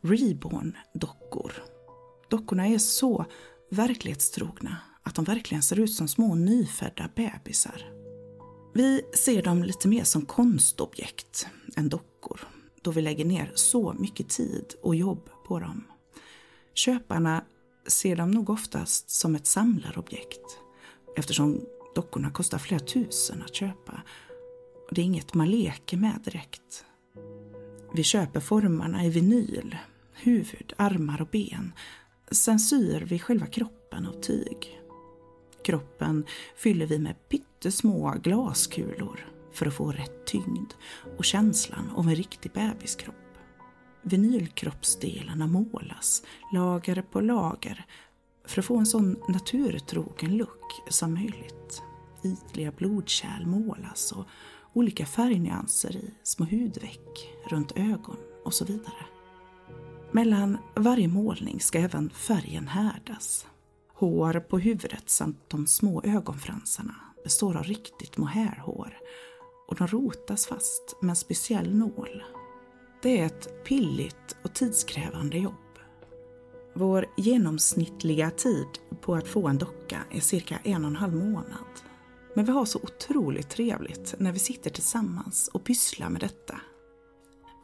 Reborn-dockor. 0.00 1.52
Dockorna 2.30 2.66
är 2.66 2.78
så 2.78 3.26
verklighetstrogna 3.70 4.76
att 5.02 5.14
de 5.14 5.24
verkligen 5.24 5.62
ser 5.62 5.80
ut 5.80 5.92
som 5.92 6.08
små 6.08 6.34
nyfödda 6.34 7.10
bebisar. 7.16 7.92
Vi 8.74 9.02
ser 9.14 9.42
dem 9.42 9.62
lite 9.62 9.88
mer 9.88 10.04
som 10.04 10.26
konstobjekt 10.26 11.46
än 11.76 11.88
dockor, 11.88 12.40
då 12.82 12.90
vi 12.90 13.02
lägger 13.02 13.24
ner 13.24 13.52
så 13.54 13.92
mycket 13.92 14.28
tid 14.28 14.74
och 14.82 14.94
jobb 14.94 15.30
på 15.46 15.58
dem. 15.58 15.84
Köparna 16.74 17.44
ser 17.86 18.16
dem 18.16 18.30
nog 18.30 18.50
oftast 18.50 19.10
som 19.10 19.34
ett 19.34 19.46
samlarobjekt 19.46 20.58
eftersom 21.16 21.66
dockorna 21.94 22.30
kostar 22.30 22.58
flera 22.58 22.80
tusen 22.80 23.42
att 23.42 23.54
köpa. 23.54 24.02
Och 24.88 24.94
det 24.94 25.00
är 25.00 25.04
inget 25.04 25.34
man 25.34 25.50
leker 25.50 25.96
med 25.96 26.20
direkt. 26.24 26.84
Vi 27.94 28.02
köper 28.02 28.40
formarna 28.40 29.04
i 29.04 29.10
vinyl, 29.10 29.76
huvud, 30.12 30.72
armar 30.76 31.22
och 31.22 31.28
ben. 31.28 31.72
Sen 32.30 32.58
syr 32.58 33.00
vi 33.00 33.18
själva 33.18 33.46
kroppen 33.46 34.06
av 34.06 34.12
tyg. 34.12 34.80
Kroppen 35.64 36.24
fyller 36.56 36.86
vi 36.86 36.98
med 36.98 37.28
pyttesmå 37.28 38.14
glaskulor 38.22 39.28
för 39.52 39.66
att 39.66 39.74
få 39.74 39.92
rätt 39.92 40.26
tyngd 40.26 40.72
och 41.18 41.24
känslan 41.24 41.90
av 41.96 42.08
en 42.08 42.14
riktig 42.14 42.52
bebiskropp. 42.52 43.14
Vinylkroppsdelarna 44.02 45.46
målas, 45.46 46.22
lager 46.52 47.02
på 47.02 47.20
lager, 47.20 47.86
för 48.50 48.60
att 48.60 48.66
få 48.66 48.76
en 48.76 48.86
sån 48.86 49.16
naturtrogen 49.28 50.36
look 50.36 50.82
som 50.88 51.14
möjligt. 51.14 51.82
Ytliga 52.24 52.72
blodkärl 52.72 53.46
målas 53.46 54.12
och 54.12 54.24
olika 54.72 55.06
färgnyanser 55.06 55.96
i 55.96 56.14
små 56.22 56.46
hudveck, 56.46 57.30
runt 57.46 57.72
ögon 57.76 58.16
och 58.44 58.54
så 58.54 58.64
vidare. 58.64 59.06
Mellan 60.12 60.58
varje 60.74 61.08
målning 61.08 61.60
ska 61.60 61.78
även 61.78 62.10
färgen 62.10 62.68
härdas. 62.68 63.46
Hår 63.94 64.40
på 64.40 64.58
huvudet 64.58 65.10
samt 65.10 65.50
de 65.50 65.66
små 65.66 66.02
ögonfransarna 66.04 66.94
består 67.24 67.56
av 67.56 67.64
riktigt 67.64 68.16
mohairhår 68.16 68.98
och 69.68 69.76
de 69.76 69.86
rotas 69.86 70.46
fast 70.46 70.96
med 71.00 71.10
en 71.10 71.16
speciell 71.16 71.74
nål. 71.74 72.22
Det 73.02 73.20
är 73.20 73.26
ett 73.26 73.64
pilligt 73.64 74.36
och 74.44 74.54
tidskrävande 74.54 75.38
jobb. 75.38 75.69
Vår 76.74 77.06
genomsnittliga 77.16 78.30
tid 78.30 78.66
på 79.00 79.14
att 79.14 79.28
få 79.28 79.48
en 79.48 79.58
docka 79.58 80.00
är 80.10 80.20
cirka 80.20 80.58
en 80.64 80.84
och 80.84 80.90
en 80.90 80.96
halv 80.96 81.14
månad. 81.14 81.66
Men 82.34 82.44
vi 82.44 82.52
har 82.52 82.64
så 82.64 82.78
otroligt 82.78 83.48
trevligt 83.48 84.14
när 84.18 84.32
vi 84.32 84.38
sitter 84.38 84.70
tillsammans 84.70 85.50
och 85.52 85.64
pysslar 85.64 86.08
med 86.08 86.20
detta. 86.20 86.60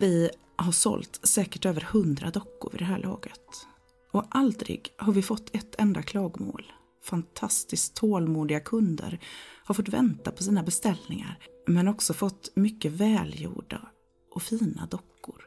Vi 0.00 0.30
har 0.56 0.72
sålt 0.72 1.20
säkert 1.22 1.66
över 1.66 1.80
hundra 1.80 2.30
dockor 2.30 2.70
vid 2.70 2.80
det 2.80 2.84
här 2.84 2.98
laget. 2.98 3.66
Och 4.12 4.24
aldrig 4.28 4.94
har 4.98 5.12
vi 5.12 5.22
fått 5.22 5.56
ett 5.56 5.74
enda 5.78 6.02
klagomål. 6.02 6.72
Fantastiskt 7.04 7.94
tålmodiga 7.94 8.60
kunder 8.60 9.20
har 9.64 9.74
fått 9.74 9.88
vänta 9.88 10.30
på 10.30 10.42
sina 10.42 10.62
beställningar 10.62 11.38
men 11.66 11.88
också 11.88 12.14
fått 12.14 12.52
mycket 12.54 12.92
välgjorda 12.92 13.88
och 14.34 14.42
fina 14.42 14.86
dockor. 14.86 15.45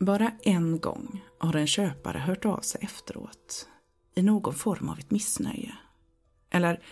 Bara 0.00 0.32
en 0.42 0.80
gång 0.80 1.24
har 1.38 1.56
en 1.56 1.66
köpare 1.66 2.18
hört 2.18 2.44
av 2.44 2.60
sig 2.60 2.80
efteråt 2.84 3.68
i 4.14 4.22
någon 4.22 4.54
form 4.54 4.88
av 4.88 4.98
ett 4.98 5.10
missnöje. 5.10 5.74
Eller 6.50 6.82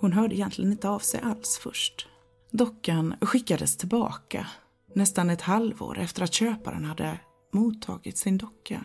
hon 0.00 0.12
hörde 0.12 0.34
egentligen 0.34 0.72
inte 0.72 0.88
av 0.88 0.98
sig 0.98 1.20
alls 1.20 1.58
först. 1.62 2.08
Dockan 2.50 3.14
skickades 3.20 3.76
tillbaka 3.76 4.46
nästan 4.94 5.30
ett 5.30 5.42
halvår 5.42 5.98
efter 5.98 6.22
att 6.22 6.32
köparen 6.32 6.84
hade 6.84 7.18
mottagit 7.52 8.18
sin 8.18 8.38
docka. 8.38 8.84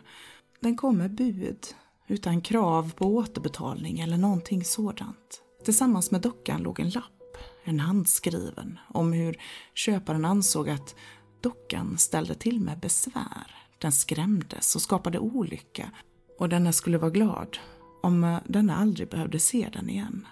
Den 0.59 0.77
kom 0.77 0.97
med 0.97 1.15
bud 1.15 1.75
utan 2.07 2.41
krav 2.41 2.91
på 2.95 3.05
återbetalning 3.05 3.99
eller 3.99 4.17
någonting 4.17 4.63
sådant. 4.63 5.41
Tillsammans 5.63 6.11
med 6.11 6.21
dockan 6.21 6.63
låg 6.63 6.79
en 6.79 6.89
lapp, 6.89 7.37
en 7.63 7.79
handskriven, 7.79 8.79
om 8.89 9.13
hur 9.13 9.41
köparen 9.73 10.25
ansåg 10.25 10.69
att 10.69 10.95
dockan 11.41 11.97
ställde 11.97 12.35
till 12.35 12.59
med 12.59 12.79
besvär. 12.79 13.55
Den 13.77 13.91
skrämdes 13.91 14.75
och 14.75 14.81
skapade 14.81 15.19
olycka 15.19 15.91
och 16.39 16.49
denna 16.49 16.71
skulle 16.71 16.97
vara 16.97 17.11
glad 17.11 17.57
om 18.03 18.23
eh, 18.23 18.39
denna 18.45 18.75
aldrig 18.75 19.09
behövde 19.09 19.39
se 19.39 19.69
den 19.73 19.89
igen. 19.89 20.27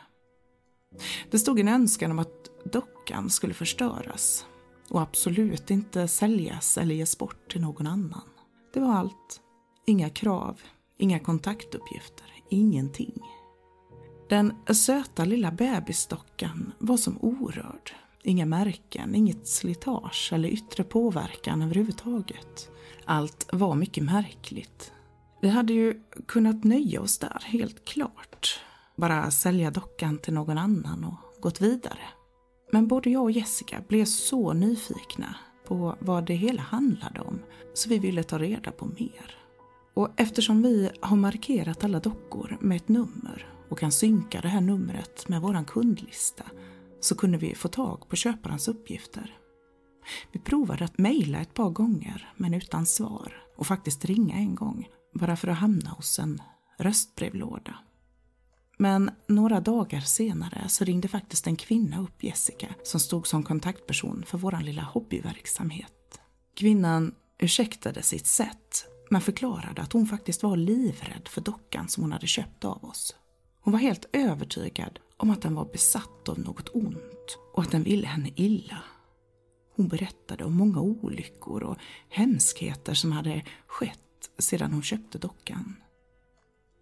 Det 1.31 1.39
stod 1.39 1.59
en 1.59 1.67
önskan 1.67 2.11
om 2.11 2.19
att 2.19 2.49
dockan 2.71 3.29
skulle 3.29 3.53
förstöras 3.53 4.45
och 4.89 5.01
absolut 5.01 5.71
inte 5.71 6.07
säljas 6.07 6.77
eller 6.77 6.95
ges 6.95 7.17
bort 7.17 7.51
till 7.51 7.61
någon 7.61 7.87
annan. 7.87 8.29
Det 8.73 8.79
var 8.79 8.93
allt. 8.93 9.41
Inga 9.85 10.09
krav, 10.09 10.61
inga 10.97 11.19
kontaktuppgifter, 11.19 12.33
ingenting. 12.49 13.21
Den 14.29 14.53
söta 14.73 15.25
lilla 15.25 15.51
bebisdockan 15.51 16.71
var 16.79 16.97
som 16.97 17.17
orörd. 17.21 17.95
Inga 18.23 18.45
märken, 18.45 19.15
inget 19.15 19.47
slitage 19.47 20.29
eller 20.33 20.49
yttre 20.49 20.83
påverkan 20.83 21.61
överhuvudtaget. 21.61 22.69
Allt 23.05 23.49
var 23.51 23.75
mycket 23.75 24.03
märkligt. 24.03 24.91
Vi 25.41 25.49
hade 25.49 25.73
ju 25.73 26.01
kunnat 26.27 26.63
nöja 26.63 27.01
oss 27.01 27.17
där, 27.17 27.41
helt 27.45 27.85
klart 27.85 28.59
bara 28.99 29.31
sälja 29.31 29.71
dockan 29.71 30.17
till 30.17 30.33
någon 30.33 30.57
annan 30.57 31.03
och 31.03 31.41
gått 31.41 31.61
vidare. 31.61 32.07
Men 32.71 32.87
både 32.87 33.09
jag 33.09 33.23
och 33.23 33.31
Jessica 33.31 33.83
blev 33.87 34.05
så 34.05 34.53
nyfikna 34.53 35.35
på 35.67 35.95
vad 35.99 36.25
det 36.25 36.33
hela 36.33 36.61
handlade 36.61 37.19
om 37.19 37.39
så 37.73 37.89
vi 37.89 37.99
ville 37.99 38.23
ta 38.23 38.39
reda 38.39 38.71
på 38.71 38.85
mer. 38.85 39.35
Och 39.93 40.09
eftersom 40.15 40.61
vi 40.61 40.89
har 41.01 41.17
markerat 41.17 41.83
alla 41.83 41.99
dockor 41.99 42.57
med 42.61 42.77
ett 42.77 42.87
nummer 42.87 43.47
och 43.69 43.79
kan 43.79 43.91
synka 43.91 44.41
det 44.41 44.47
här 44.47 44.61
numret 44.61 45.29
med 45.29 45.41
våran 45.41 45.65
kundlista 45.65 46.43
så 46.99 47.15
kunde 47.15 47.37
vi 47.37 47.55
få 47.55 47.67
tag 47.67 48.09
på 48.09 48.15
köparens 48.15 48.67
uppgifter. 48.67 49.37
Vi 50.31 50.39
provade 50.39 50.85
att 50.85 50.97
mejla 50.97 51.39
ett 51.39 51.53
par 51.53 51.69
gånger 51.69 52.33
men 52.37 52.53
utan 52.53 52.85
svar 52.85 53.43
och 53.57 53.67
faktiskt 53.67 54.05
ringa 54.05 54.35
en 54.35 54.55
gång 54.55 54.87
bara 55.13 55.35
för 55.35 55.47
att 55.47 55.57
hamna 55.57 55.89
hos 55.89 56.19
en 56.19 56.41
röstbrevlåda. 56.77 57.75
Men 58.77 59.11
några 59.27 59.59
dagar 59.59 60.01
senare 60.01 60.69
så 60.69 60.83
ringde 60.83 61.07
faktiskt 61.07 61.47
en 61.47 61.55
kvinna 61.55 62.01
upp 62.01 62.23
Jessica 62.23 62.67
som 62.83 62.99
stod 62.99 63.27
som 63.27 63.43
kontaktperson 63.43 64.23
för 64.27 64.37
vår 64.37 64.63
lilla 64.63 64.81
hobbyverksamhet. 64.81 66.19
Kvinnan 66.55 67.15
ursäktade 67.39 68.01
sitt 68.01 68.27
sätt 68.27 68.85
men 69.09 69.21
förklarade 69.21 69.81
att 69.81 69.93
hon 69.93 70.07
faktiskt 70.07 70.43
var 70.43 70.57
livrädd 70.57 71.27
för 71.27 71.41
dockan 71.41 71.89
som 71.89 72.03
hon 72.03 72.11
hade 72.11 72.27
köpt 72.27 72.65
av 72.65 72.85
oss. 72.85 73.15
Hon 73.61 73.71
var 73.71 73.79
helt 73.79 74.05
övertygad 74.13 74.99
om 75.19 75.29
att 75.29 75.41
den 75.41 75.55
var 75.55 75.65
besatt 75.65 76.29
av 76.29 76.39
något 76.39 76.69
ont 76.73 77.37
och 77.53 77.63
att 77.63 77.71
den 77.71 77.83
ville 77.83 78.07
henne 78.07 78.29
illa. 78.35 78.77
Hon 79.75 79.87
berättade 79.87 80.43
om 80.43 80.53
många 80.53 80.81
olyckor 80.81 81.63
och 81.63 81.77
hemskheter 82.09 82.93
som 82.93 83.11
hade 83.11 83.43
skett 83.67 84.29
sedan 84.37 84.73
hon 84.73 84.81
köpte 84.81 85.17
dockan. 85.17 85.75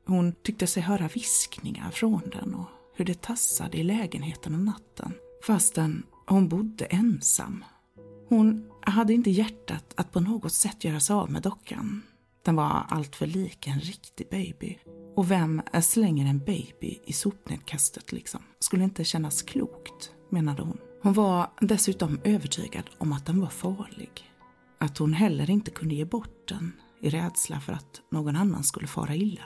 Hon 0.05 0.33
tyckte 0.43 0.67
sig 0.67 0.83
höra 0.83 1.07
viskningar 1.07 1.91
från 1.91 2.21
den 2.31 2.53
och 2.53 2.67
hur 2.95 3.05
det 3.05 3.21
tassade 3.21 3.77
i 3.77 3.83
lägenheten 3.83 4.55
om 4.55 4.65
natten 4.65 5.13
fastän 5.43 6.03
hon 6.27 6.47
bodde 6.47 6.85
ensam. 6.85 7.65
Hon 8.29 8.71
hade 8.81 9.13
inte 9.13 9.31
hjärtat 9.31 9.93
att 9.97 10.11
på 10.11 10.19
något 10.19 10.53
sätt 10.53 10.83
göra 10.83 10.99
sig 10.99 11.13
av 11.13 11.31
med 11.31 11.41
dockan. 11.41 12.01
Den 12.47 12.55
var 12.55 12.85
alltför 12.89 13.27
lik 13.27 13.67
en 13.67 13.79
riktig 13.79 14.29
baby. 14.29 14.77
Och 15.15 15.31
vem 15.31 15.61
slänger 15.81 16.25
en 16.25 16.39
baby 16.39 16.99
i 17.05 17.13
sopnedkastet 17.13 18.11
liksom? 18.11 18.41
Skulle 18.59 18.83
inte 18.83 19.03
kännas 19.03 19.41
klokt, 19.41 20.11
menade 20.29 20.61
hon. 20.61 20.77
Hon 21.03 21.13
var 21.13 21.49
dessutom 21.61 22.19
övertygad 22.23 22.83
om 22.97 23.13
att 23.13 23.25
den 23.25 23.41
var 23.41 23.47
farlig. 23.47 24.31
Att 24.79 24.97
hon 24.97 25.13
heller 25.13 25.49
inte 25.49 25.71
kunde 25.71 25.95
ge 25.95 26.05
bort 26.05 26.47
den 26.47 26.71
i 27.01 27.09
rädsla 27.09 27.59
för 27.59 27.73
att 27.73 28.01
någon 28.11 28.35
annan 28.35 28.63
skulle 28.63 28.87
fara 28.87 29.15
illa. 29.15 29.45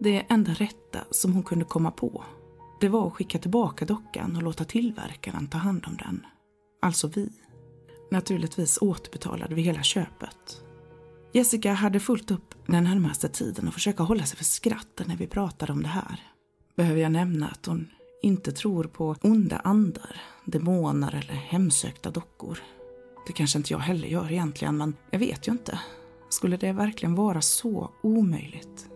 Det 0.00 0.26
enda 0.28 0.52
rätta 0.52 1.00
som 1.10 1.32
hon 1.32 1.42
kunde 1.42 1.64
komma 1.64 1.90
på 1.90 2.24
det 2.80 2.88
var 2.88 3.06
att 3.06 3.12
skicka 3.12 3.38
tillbaka 3.38 3.84
dockan 3.84 4.36
och 4.36 4.42
låta 4.42 4.64
tillverkaren 4.64 5.46
ta 5.46 5.58
hand 5.58 5.84
om 5.86 5.96
den. 5.96 6.26
Alltså 6.82 7.08
vi. 7.08 7.30
Naturligtvis 8.10 8.78
återbetalade 8.80 9.54
vi 9.54 9.62
hela 9.62 9.82
köpet. 9.82 10.62
Jessica 11.32 11.72
hade 11.72 12.00
fullt 12.00 12.30
upp 12.30 12.54
den 12.66 12.84
närmaste 12.84 13.28
tiden 13.28 13.68
att 13.68 13.74
försöka 13.74 14.02
hålla 14.02 14.24
sig 14.24 14.36
för 14.36 14.44
skratten 14.44 15.08
när 15.08 15.16
vi 15.16 15.26
pratade 15.26 15.72
om 15.72 15.82
det 15.82 15.88
här. 15.88 16.20
Behöver 16.76 17.00
jag 17.00 17.12
nämna 17.12 17.48
att 17.48 17.66
hon 17.66 17.88
inte 18.22 18.52
tror 18.52 18.84
på 18.84 19.16
onda 19.22 19.56
andar, 19.56 20.20
demoner 20.44 21.10
eller 21.10 21.34
hemsökta 21.34 22.10
dockor. 22.10 22.58
Det 23.26 23.32
kanske 23.32 23.58
inte 23.58 23.72
jag 23.72 23.80
heller 23.80 24.08
gör 24.08 24.32
egentligen, 24.32 24.76
men 24.76 24.96
jag 25.10 25.18
vet 25.18 25.48
ju 25.48 25.52
inte. 25.52 25.80
Skulle 26.28 26.56
det 26.56 26.72
verkligen 26.72 27.14
vara 27.14 27.40
så 27.40 27.90
omöjligt? 28.02 28.86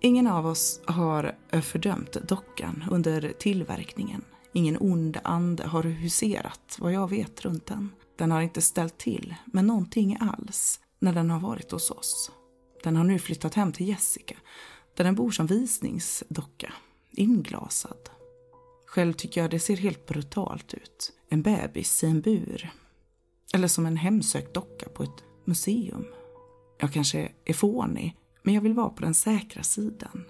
Ingen 0.00 0.26
av 0.26 0.46
oss 0.46 0.80
har 0.84 1.34
fördömt 1.62 2.12
dockan 2.12 2.84
under 2.90 3.32
tillverkningen. 3.38 4.24
Ingen 4.52 4.76
ond 4.80 5.18
ande 5.24 5.66
har 5.66 5.82
huserat, 5.82 6.76
vad 6.78 6.92
jag 6.92 7.10
vet, 7.10 7.44
runt 7.44 7.66
den. 7.66 7.90
Den 8.18 8.30
har 8.30 8.40
inte 8.40 8.60
ställt 8.60 8.98
till 8.98 9.34
med 9.44 9.64
någonting 9.64 10.16
alls 10.20 10.80
när 11.00 11.12
den 11.12 11.30
har 11.30 11.40
varit 11.40 11.72
hos 11.72 11.90
oss. 11.90 12.30
Den 12.82 12.96
har 12.96 13.04
nu 13.04 13.18
flyttat 13.18 13.54
hem 13.54 13.72
till 13.72 13.88
Jessica, 13.88 14.36
där 14.96 15.04
den 15.04 15.14
bor 15.14 15.30
som 15.30 15.46
visningsdocka, 15.46 16.72
inglasad. 17.10 18.10
Själv 18.86 19.12
tycker 19.12 19.40
jag 19.40 19.50
det 19.50 19.60
ser 19.60 19.76
helt 19.76 20.06
brutalt 20.06 20.74
ut. 20.74 21.12
En 21.28 21.42
bebis 21.42 22.04
i 22.04 22.06
en 22.06 22.20
bur. 22.20 22.70
Eller 23.54 23.68
som 23.68 23.86
en 23.86 23.96
hemsökt 23.96 24.54
docka 24.54 24.88
på 24.88 25.02
ett 25.02 25.24
museum. 25.44 26.06
Jag 26.78 26.92
kanske 26.92 27.32
är 27.44 27.54
fånig, 27.54 28.16
men 28.42 28.54
jag 28.54 28.62
vill 28.62 28.74
vara 28.74 28.90
på 28.90 29.02
den 29.02 29.14
säkra 29.14 29.62
sidan. 29.62 30.24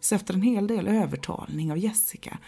Så 0.00 0.14
efter 0.14 0.34
en 0.34 0.42
hel 0.42 0.66
del 0.66 0.88
övertalning 0.88 1.72
av 1.72 1.78
Jessica 1.78 2.38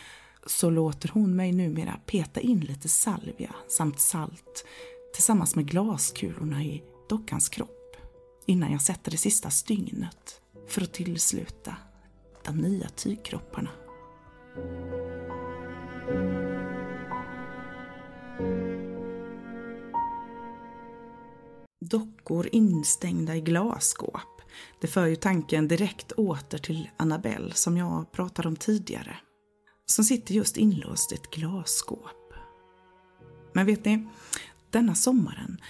så 0.47 0.71
låter 0.71 1.09
hon 1.09 1.37
mig 1.37 1.53
numera 1.53 2.01
peta 2.07 2.41
in 2.41 2.61
lite 2.61 2.89
salvia 2.89 3.55
samt 3.69 4.01
salt 4.01 4.65
tillsammans 5.15 5.57
med 5.57 5.67
glaskulorna 5.67 6.63
i 6.63 6.83
dockans 7.09 7.49
kropp 7.49 7.97
innan 8.47 8.73
jag 8.73 8.83
sätter 8.83 9.11
det 9.11 9.17
sista 9.17 9.51
stygnet 9.51 10.41
för 10.69 10.83
att 10.83 10.93
tillsluta 10.93 11.77
de 12.45 12.57
nya 12.57 12.89
tygkropparna. 12.89 13.71
Dockor 21.91 22.49
instängda 22.53 23.37
i 23.37 23.41
glasskåp. 23.41 24.41
Det 24.81 24.87
för 24.87 25.07
ju 25.07 25.17
tanken 25.17 25.69
direkt 25.69 26.13
åter 26.13 26.59
till 26.59 26.91
Annabelle 26.97 27.55
som 27.55 27.77
jag 27.77 28.13
pratade 28.13 28.49
om 28.49 28.57
tidigare. 28.57 29.17
Som 29.87 30.05
sitter 30.05 30.35
just 30.35 30.57
inlåst 30.57 31.13
i 31.13 31.15
ett 31.15 31.31
glasskåp. 31.31 32.33
Men 33.53 33.67
vet 33.67 33.85
ni, 33.85 34.09
denna 34.71 34.95
sommaren, 34.95 35.61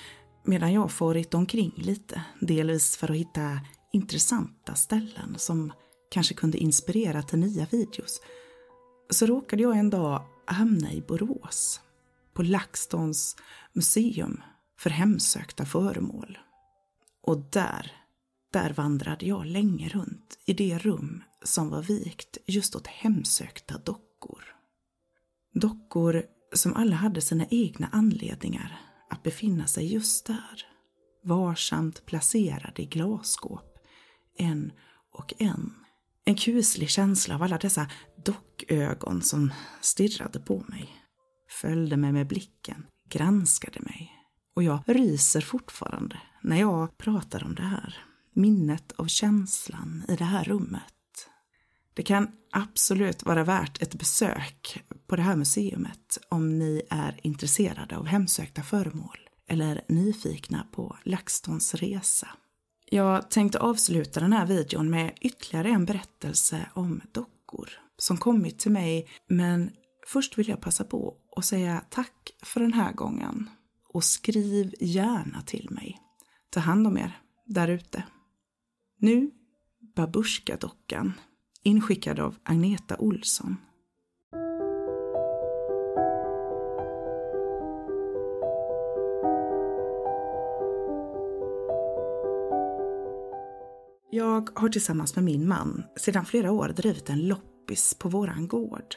medan 0.45 0.73
jag 0.73 0.91
farit 0.91 1.35
omkring 1.35 1.73
lite, 1.77 2.25
delvis 2.41 2.97
för 2.97 3.11
att 3.11 3.17
hitta 3.17 3.61
intressanta 3.93 4.75
ställen 4.75 5.35
som 5.39 5.73
kanske 6.11 6.35
kunde 6.35 6.59
inspirera 6.59 7.23
till 7.23 7.39
nya 7.39 7.67
videos, 7.71 8.21
så 9.11 9.27
råkade 9.27 9.63
jag 9.63 9.79
en 9.79 9.91
dag 9.91 10.23
hamna 10.47 10.93
i 10.93 11.01
Borås, 11.01 11.81
på 12.33 12.43
LaxTons 12.43 13.37
museum 13.73 14.43
för 14.79 14.91
hemsökta 14.91 15.65
föremål. 15.65 16.39
Och 17.23 17.39
där, 17.39 17.93
där 18.53 18.73
vandrade 18.73 19.27
jag 19.27 19.47
länge 19.47 19.89
runt 19.89 20.39
i 20.45 20.53
det 20.53 20.79
rum 20.79 21.23
som 21.43 21.71
var 21.71 21.83
vikt 21.83 22.39
just 22.47 22.77
åt 22.77 22.87
hemsökta 22.87 23.79
dockor. 23.79 24.45
Dockor 25.55 26.23
som 26.53 26.75
alla 26.75 26.97
hade 26.97 27.21
sina 27.21 27.47
egna 27.51 27.89
anledningar 27.93 28.81
att 29.15 29.23
befinna 29.23 29.67
sig 29.67 29.93
just 29.93 30.27
där. 30.27 30.67
Varsamt 31.25 32.07
placerade 32.07 32.83
i 32.83 32.87
glasskåp, 32.87 33.79
en 34.39 34.73
och 35.13 35.35
en. 35.39 35.75
En 36.25 36.35
kuslig 36.35 36.91
känsla 36.91 37.35
av 37.35 37.43
alla 37.43 37.59
dessa 37.59 37.87
dockögon 38.25 39.23
som 39.23 39.53
stirrade 39.81 40.41
på 40.41 40.65
mig. 40.69 40.93
Följde 41.61 41.97
mig 41.97 42.13
med 42.13 42.27
blicken, 42.27 42.87
granskade 43.09 43.81
mig. 43.81 44.13
Och 44.55 44.63
jag 44.63 44.83
ryser 44.87 45.41
fortfarande 45.41 46.21
när 46.43 46.61
jag 46.61 46.99
pratar 46.99 47.45
om 47.45 47.55
det 47.55 47.63
här. 47.63 48.05
Minnet 48.33 48.93
av 48.93 49.07
känslan 49.07 50.05
i 50.09 50.17
det 50.17 50.25
här 50.25 50.45
rummet. 50.45 50.94
Det 51.95 52.03
kan 52.03 52.29
absolut 52.51 53.25
vara 53.25 53.45
värt 53.45 53.83
ett 53.83 53.95
besök 53.95 54.85
på 55.07 55.17
det 55.17 55.23
här 55.23 55.37
museet 55.37 56.19
om 56.29 56.59
ni 56.59 56.83
är 56.91 57.21
intresserade 57.23 57.97
av 57.97 58.07
hemsökta 58.07 58.63
föremål 58.63 59.19
eller 59.49 59.85
nyfikna 59.89 60.67
på 60.73 60.97
LaxTons 61.05 61.75
resa. 61.75 62.29
Jag 62.91 63.31
tänkte 63.31 63.59
avsluta 63.59 64.21
den 64.21 64.33
här 64.33 64.47
videon 64.47 64.91
med 64.91 65.19
ytterligare 65.21 65.69
en 65.69 65.85
berättelse 65.85 66.67
om 66.75 67.01
dockor 67.13 67.69
som 67.97 68.17
kommit 68.17 68.59
till 68.59 68.73
mig 68.73 69.09
men 69.29 69.71
först 70.07 70.39
vill 70.39 70.49
jag 70.49 70.61
passa 70.61 70.85
på 70.85 71.17
att 71.37 71.45
säga 71.45 71.85
tack 71.91 72.31
för 72.43 72.61
den 72.61 72.73
här 72.73 72.93
gången 72.93 73.51
och 73.89 74.05
skriv 74.05 74.75
gärna 74.81 75.43
till 75.43 75.71
mig. 75.71 76.01
Ta 76.51 76.61
hand 76.61 76.87
om 76.87 76.99
er 76.99 77.19
där 77.47 77.69
ute. 77.69 78.05
Nu 78.99 79.31
Babushka-dockan 79.97 81.13
inskickad 81.65 82.21
av 82.21 82.37
Agneta 82.43 82.97
Olsson. 82.99 83.57
Jag 94.11 94.51
har 94.55 94.69
tillsammans 94.69 95.15
med 95.15 95.25
min 95.25 95.49
man 95.49 95.85
sedan 95.97 96.25
flera 96.25 96.53
år 96.53 96.69
drivit 96.69 97.11
en 97.11 97.29
loppis 97.29 97.95
på 97.95 98.09
våran 98.09 98.49
gård. 98.49 98.95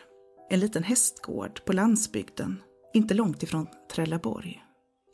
En 0.50 0.60
liten 0.60 0.84
hästgård 0.84 1.66
på 1.66 1.74
landsbygden, 1.74 2.62
inte 2.94 3.14
långt 3.14 3.44
ifrån 3.44 3.68
Trelleborg. 3.92 4.64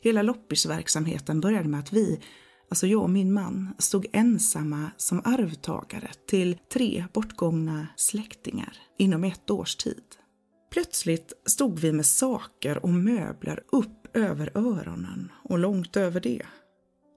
Hela 0.02 0.22
loppisverksamheten 0.22 1.40
började 1.40 1.68
med 1.68 1.80
att 1.80 1.92
vi, 1.92 2.20
alltså 2.74 2.86
jag 2.86 3.02
och 3.02 3.10
min 3.10 3.32
man, 3.32 3.74
stod 3.78 4.06
ensamma 4.12 4.90
som 4.96 5.22
arvtagare 5.24 6.10
till 6.26 6.58
tre 6.72 7.04
bortgångna 7.12 7.86
släktingar 7.96 8.76
inom 8.98 9.24
ett 9.24 9.50
års 9.50 9.76
tid. 9.76 10.02
Plötsligt 10.72 11.32
stod 11.46 11.78
vi 11.78 11.92
med 11.92 12.06
saker 12.06 12.84
och 12.84 12.90
möbler 12.90 13.62
upp 13.72 14.16
över 14.16 14.50
öronen 14.54 15.32
och 15.42 15.58
långt 15.58 15.96
över 15.96 16.20
det 16.20 16.42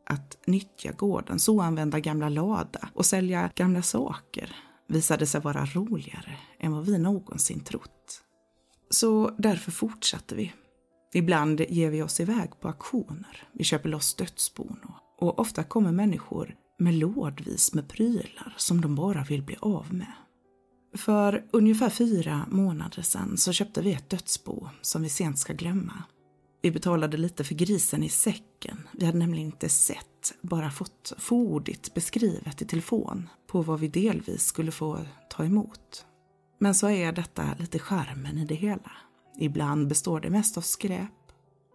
att 0.09 0.37
nyttja 0.47 0.91
gårdens 0.91 1.49
oanvända 1.49 1.99
gamla 1.99 2.29
lada 2.29 2.89
och 2.93 3.05
sälja 3.05 3.51
gamla 3.55 3.81
saker 3.81 4.55
visade 4.87 5.25
sig 5.25 5.41
vara 5.41 5.65
roligare 5.65 6.37
än 6.59 6.71
vad 6.71 6.85
vi 6.85 6.97
någonsin 6.97 7.59
trott. 7.59 8.21
Så 8.89 9.35
därför 9.37 9.71
fortsatte 9.71 10.35
vi. 10.35 10.53
Ibland 11.13 11.61
ger 11.69 11.89
vi 11.89 12.01
oss 12.01 12.19
iväg 12.19 12.59
på 12.59 12.67
auktioner, 12.67 13.47
vi 13.53 13.63
köper 13.63 13.89
loss 13.89 14.15
dödsbon 14.15 14.79
och, 14.83 15.06
och 15.17 15.39
ofta 15.39 15.63
kommer 15.63 15.91
människor 15.91 16.55
med 16.79 16.93
lådvis 16.93 17.73
med 17.73 17.89
prylar 17.89 18.53
som 18.57 18.81
de 18.81 18.95
bara 18.95 19.23
vill 19.23 19.43
bli 19.43 19.55
av 19.59 19.93
med. 19.93 20.13
För 20.95 21.45
ungefär 21.51 21.89
fyra 21.89 22.45
månader 22.49 23.01
sedan 23.01 23.37
så 23.37 23.51
köpte 23.51 23.81
vi 23.81 23.93
ett 23.93 24.09
dödsbo 24.09 24.69
som 24.81 25.01
vi 25.01 25.09
sent 25.09 25.39
ska 25.39 25.53
glömma. 25.53 26.03
Vi 26.61 26.71
betalade 26.71 27.17
lite 27.17 27.43
för 27.43 27.55
grisen 27.55 28.03
i 28.03 28.09
säcken. 28.09 28.77
Vi 28.91 29.05
hade 29.05 29.17
nämligen 29.17 29.45
inte 29.45 29.69
sett 29.69 30.33
bara 30.41 30.71
fått 30.71 31.13
fordigt 31.17 31.93
beskrivet 31.93 32.61
i 32.61 32.65
telefon 32.65 33.29
på 33.47 33.61
vad 33.61 33.79
vi 33.79 33.87
delvis 33.87 34.45
skulle 34.45 34.71
få 34.71 34.99
ta 35.29 35.45
emot. 35.45 36.05
Men 36.59 36.75
så 36.75 36.89
är 36.89 37.11
detta 37.11 37.43
lite 37.59 37.79
skärmen 37.79 38.37
i 38.37 38.45
det 38.45 38.55
hela. 38.55 38.91
Ibland 39.39 39.87
består 39.87 40.19
det 40.19 40.29
mest 40.29 40.57
av 40.57 40.61
skräp 40.61 41.11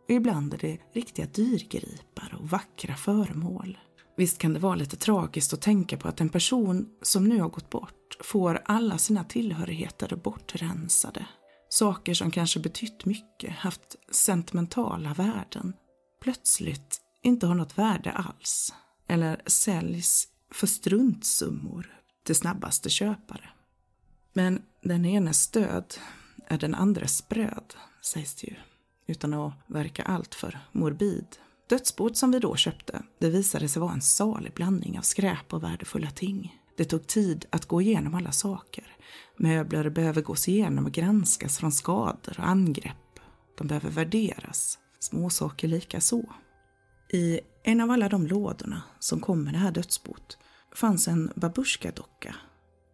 och 0.04 0.10
ibland 0.10 0.54
är 0.54 0.58
det 0.58 0.78
riktiga 0.92 1.26
dyrgripar 1.26 2.38
och 2.40 2.50
vackra 2.50 2.94
föremål. 2.94 3.78
Visst 4.16 4.38
kan 4.38 4.52
det 4.52 4.60
vara 4.60 4.74
lite 4.74 4.96
tragiskt 4.96 5.52
att 5.52 5.62
tänka 5.62 5.96
på 5.96 6.08
att 6.08 6.20
en 6.20 6.28
person 6.28 6.88
som 7.02 7.28
nu 7.28 7.40
har 7.40 7.48
gått 7.48 7.70
bort 7.70 8.16
får 8.20 8.62
alla 8.64 8.98
sina 8.98 9.24
tillhörigheter 9.24 10.16
bortrensade. 10.16 11.26
Saker 11.68 12.14
som 12.14 12.30
kanske 12.30 12.60
betytt 12.60 13.04
mycket, 13.04 13.52
haft 13.52 13.96
sentimentala 14.10 15.14
värden, 15.14 15.72
plötsligt 16.22 17.00
inte 17.22 17.46
har 17.46 17.54
något 17.54 17.78
värde 17.78 18.12
alls. 18.12 18.74
Eller 19.08 19.42
säljs 19.46 20.28
för 20.50 20.66
struntsummor 20.66 21.98
till 22.24 22.34
snabbaste 22.34 22.90
köpare. 22.90 23.50
Men 24.32 24.62
den 24.82 25.04
enes 25.04 25.48
död 25.48 25.94
är 26.46 26.58
den 26.58 26.74
andres 26.74 27.28
bröd, 27.28 27.74
sägs 28.02 28.34
det 28.34 28.46
ju. 28.46 28.56
Utan 29.06 29.34
att 29.34 29.54
verka 29.66 30.02
alltför 30.02 30.58
morbid. 30.72 31.26
Dödsboet 31.68 32.16
som 32.16 32.30
vi 32.30 32.38
då 32.38 32.56
köpte, 32.56 33.02
det 33.18 33.30
visade 33.30 33.68
sig 33.68 33.80
vara 33.80 33.92
en 33.92 34.00
salig 34.00 34.52
blandning 34.54 34.98
av 34.98 35.02
skräp 35.02 35.52
och 35.52 35.62
värdefulla 35.62 36.10
ting. 36.10 36.62
Det 36.76 36.84
tog 36.84 37.06
tid 37.06 37.46
att 37.50 37.66
gå 37.66 37.80
igenom 37.80 38.14
alla 38.14 38.32
saker. 38.32 38.96
Möbler 39.36 39.90
behöver 39.90 40.22
gås 40.22 40.48
igenom 40.48 40.86
och 40.86 40.92
granskas 40.92 41.58
från 41.58 41.72
skador 41.72 42.34
och 42.38 42.48
angrepp. 42.48 43.20
De 43.58 43.66
behöver 43.66 43.90
värderas. 43.90 44.78
Småsaker 44.98 45.68
lika 45.68 46.00
så. 46.00 46.32
I 47.12 47.40
en 47.62 47.80
av 47.80 47.90
alla 47.90 48.08
de 48.08 48.26
lådorna 48.26 48.82
som 48.98 49.20
kom 49.20 49.44
med 49.44 49.54
det 49.54 49.58
här 49.58 49.70
dödsboet 49.72 50.38
fanns 50.74 51.08
en 51.08 51.32
babusjkadocka. 51.34 52.36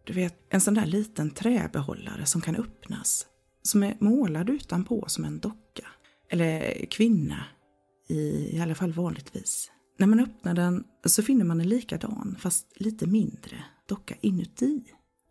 Du 0.05 0.13
vet, 0.13 0.35
en 0.49 0.61
sån 0.61 0.73
där 0.73 0.85
liten 0.85 1.31
träbehållare 1.31 2.25
som 2.25 2.41
kan 2.41 2.55
öppnas. 2.55 3.25
Som 3.61 3.83
är 3.83 3.97
målad 3.99 4.49
utanpå 4.49 5.05
som 5.07 5.25
en 5.25 5.39
docka. 5.39 5.68
Eller 6.29 6.85
kvinna, 6.85 7.43
i, 8.09 8.55
i 8.55 8.61
alla 8.61 8.75
fall 8.75 8.93
vanligtvis. 8.93 9.71
När 9.97 10.07
man 10.07 10.19
öppnar 10.19 10.53
den 10.53 10.83
så 11.05 11.23
finner 11.23 11.45
man 11.45 11.61
en 11.61 11.69
likadan, 11.69 12.35
fast 12.39 12.73
lite 12.75 13.07
mindre, 13.07 13.63
docka 13.87 14.15
inuti. 14.21 14.83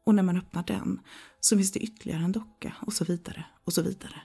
Och 0.07 0.15
när 0.15 0.23
man 0.23 0.37
öppnar 0.37 0.65
den 0.67 1.01
så 1.41 1.57
finns 1.57 1.73
det 1.73 1.81
ytterligare 1.81 2.25
en 2.25 2.33
docka 2.33 2.75
och 2.81 2.93
så 2.93 3.05
vidare 3.05 3.47
och 3.65 3.73
så 3.73 3.83
vidare. 3.83 4.23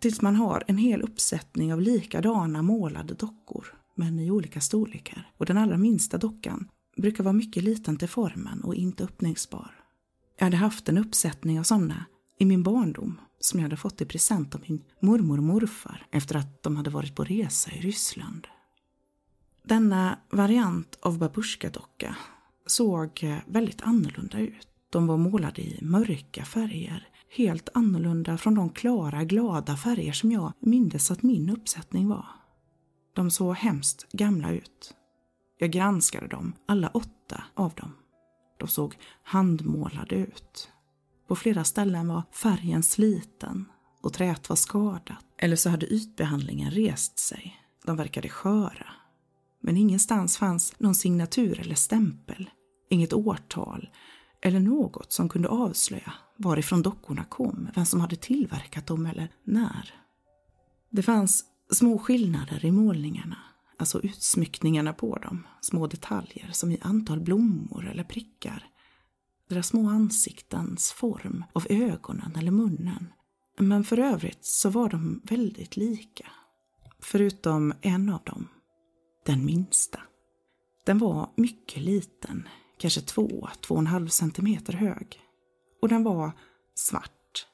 Tills 0.00 0.22
man 0.22 0.36
har 0.36 0.64
en 0.66 0.78
hel 0.78 1.02
uppsättning 1.02 1.72
av 1.72 1.80
likadana 1.80 2.62
målade 2.62 3.14
dockor, 3.14 3.66
men 3.94 4.18
i 4.18 4.30
olika 4.30 4.60
storlekar. 4.60 5.30
Och 5.36 5.46
den 5.46 5.58
allra 5.58 5.76
minsta 5.76 6.18
dockan 6.18 6.68
brukar 6.96 7.24
vara 7.24 7.32
mycket 7.32 7.64
liten 7.64 7.96
till 7.96 8.08
formen 8.08 8.60
och 8.64 8.74
inte 8.74 9.04
öppningsbar. 9.04 9.70
Jag 10.38 10.44
hade 10.44 10.56
haft 10.56 10.88
en 10.88 10.98
uppsättning 10.98 11.58
av 11.58 11.62
sådana 11.62 12.04
i 12.38 12.44
min 12.44 12.62
barndom 12.62 13.20
som 13.40 13.60
jag 13.60 13.64
hade 13.64 13.76
fått 13.76 14.00
i 14.00 14.04
present 14.04 14.54
av 14.54 14.60
min 14.66 14.84
mormor 15.00 15.38
och 15.38 15.44
morfar 15.44 16.06
efter 16.10 16.36
att 16.36 16.62
de 16.62 16.76
hade 16.76 16.90
varit 16.90 17.14
på 17.14 17.24
resa 17.24 17.70
i 17.70 17.80
Ryssland. 17.80 18.46
Denna 19.62 20.18
variant 20.30 20.98
av 21.00 21.18
babusjkadocka 21.18 22.16
såg 22.66 23.10
eh, 23.22 23.38
väldigt 23.46 23.82
annorlunda 23.82 24.38
ut. 24.38 24.68
De 24.90 25.06
var 25.06 25.16
målade 25.16 25.62
i 25.62 25.78
mörka 25.82 26.44
färger, 26.44 27.08
helt 27.36 27.68
annorlunda 27.74 28.38
från 28.38 28.54
de 28.54 28.70
klara, 28.70 29.24
glada 29.24 29.76
färger 29.76 30.12
som 30.12 30.32
jag 30.32 30.52
mindes 30.60 31.10
att 31.10 31.22
min 31.22 31.50
uppsättning 31.50 32.08
var. 32.08 32.26
De 33.12 33.30
såg 33.30 33.56
hemskt 33.56 34.06
gamla 34.12 34.50
ut. 34.50 34.94
Jag 35.58 35.70
granskade 35.70 36.26
dem, 36.26 36.52
alla 36.66 36.88
åtta 36.88 37.44
av 37.54 37.74
dem. 37.74 37.92
De 38.58 38.68
såg 38.68 38.96
handmålade 39.22 40.14
ut. 40.14 40.68
På 41.28 41.36
flera 41.36 41.64
ställen 41.64 42.08
var 42.08 42.22
färgen 42.32 42.82
sliten 42.82 43.64
och 44.02 44.12
träet 44.12 44.48
var 44.48 44.56
skadat. 44.56 45.24
Eller 45.38 45.56
så 45.56 45.70
hade 45.70 45.86
ytbehandlingen 45.86 46.70
rest 46.70 47.18
sig. 47.18 47.56
De 47.84 47.96
verkade 47.96 48.28
sköra. 48.28 48.86
Men 49.62 49.76
ingenstans 49.76 50.36
fanns 50.36 50.74
någon 50.78 50.94
signatur 50.94 51.60
eller 51.60 51.74
stämpel. 51.74 52.50
Inget 52.90 53.12
årtal 53.12 53.88
eller 54.42 54.60
något 54.60 55.12
som 55.12 55.28
kunde 55.28 55.48
avslöja 55.48 56.12
varifrån 56.36 56.82
dockorna 56.82 57.24
kom, 57.24 57.68
vem 57.74 57.86
som 57.86 58.00
hade 58.00 58.16
tillverkat 58.16 58.86
dem 58.86 59.06
eller 59.06 59.28
när. 59.44 59.94
Det 60.90 61.02
fanns 61.02 61.44
små 61.70 61.98
skillnader 61.98 62.64
i 62.64 62.70
målningarna, 62.70 63.38
alltså 63.78 64.00
utsmyckningarna 64.00 64.92
på 64.92 65.16
dem, 65.16 65.46
små 65.60 65.86
detaljer 65.86 66.50
som 66.52 66.72
i 66.72 66.78
antal 66.82 67.20
blommor 67.20 67.88
eller 67.90 68.04
prickar, 68.04 68.64
deras 69.48 69.66
små 69.66 69.88
ansiktens 69.88 70.92
form 70.92 71.44
av 71.52 71.66
ögonen 71.70 72.36
eller 72.36 72.50
munnen. 72.50 73.12
Men 73.58 73.84
för 73.84 73.98
övrigt 73.98 74.44
så 74.44 74.70
var 74.70 74.88
de 74.88 75.20
väldigt 75.24 75.76
lika. 75.76 76.30
Förutom 76.98 77.72
en 77.82 78.08
av 78.08 78.22
dem, 78.24 78.48
den 79.26 79.44
minsta. 79.44 80.00
Den 80.86 80.98
var 80.98 81.30
mycket 81.36 81.82
liten, 81.82 82.48
kanske 82.78 83.00
två, 83.00 83.48
två 83.60 83.74
och 83.74 83.80
en 83.80 83.86
halv 83.86 84.08
centimeter 84.08 84.72
hög. 84.72 85.20
Och 85.82 85.88
den 85.88 86.04
var 86.04 86.32
svart. 86.74 87.46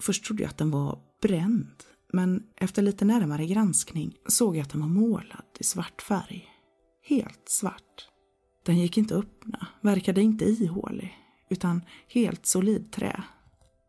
Först 0.00 0.24
trodde 0.24 0.42
jag 0.42 0.50
att 0.50 0.58
den 0.58 0.70
var 0.70 0.98
bränd, 1.22 1.84
men 2.12 2.42
efter 2.56 2.82
lite 2.82 3.04
närmare 3.04 3.46
granskning 3.46 4.16
såg 4.26 4.56
jag 4.56 4.62
att 4.62 4.70
den 4.70 4.80
var 4.80 4.88
målad 4.88 5.44
i 5.58 5.64
svart 5.64 6.02
färg. 6.02 6.48
Helt 7.02 7.48
svart. 7.48 8.11
Den 8.62 8.78
gick 8.78 8.98
inte 8.98 9.14
att 9.14 9.24
öppna, 9.24 9.66
verkade 9.80 10.22
inte 10.22 10.44
ihålig, 10.44 11.18
utan 11.48 11.82
helt 12.08 12.46
solid 12.46 12.92
trä. 12.92 13.24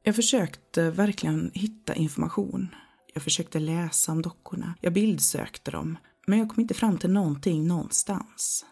Jag 0.04 0.16
försökte 0.16 0.90
verkligen 0.90 1.52
hitta 1.54 1.96
information. 1.96 2.76
Jag 3.14 3.24
försökte 3.24 3.60
läsa 3.60 4.12
om 4.12 4.22
dockorna, 4.22 4.76
jag 4.82 4.94
bildsökte 4.94 5.72
dem, 5.72 5.98
men 6.28 6.40
jag 6.40 6.50
kom 6.50 6.62
inte 6.62 6.74
fram 6.74 6.98
till 6.98 7.12
någonting 7.12 7.68
någonstans. 7.68 8.66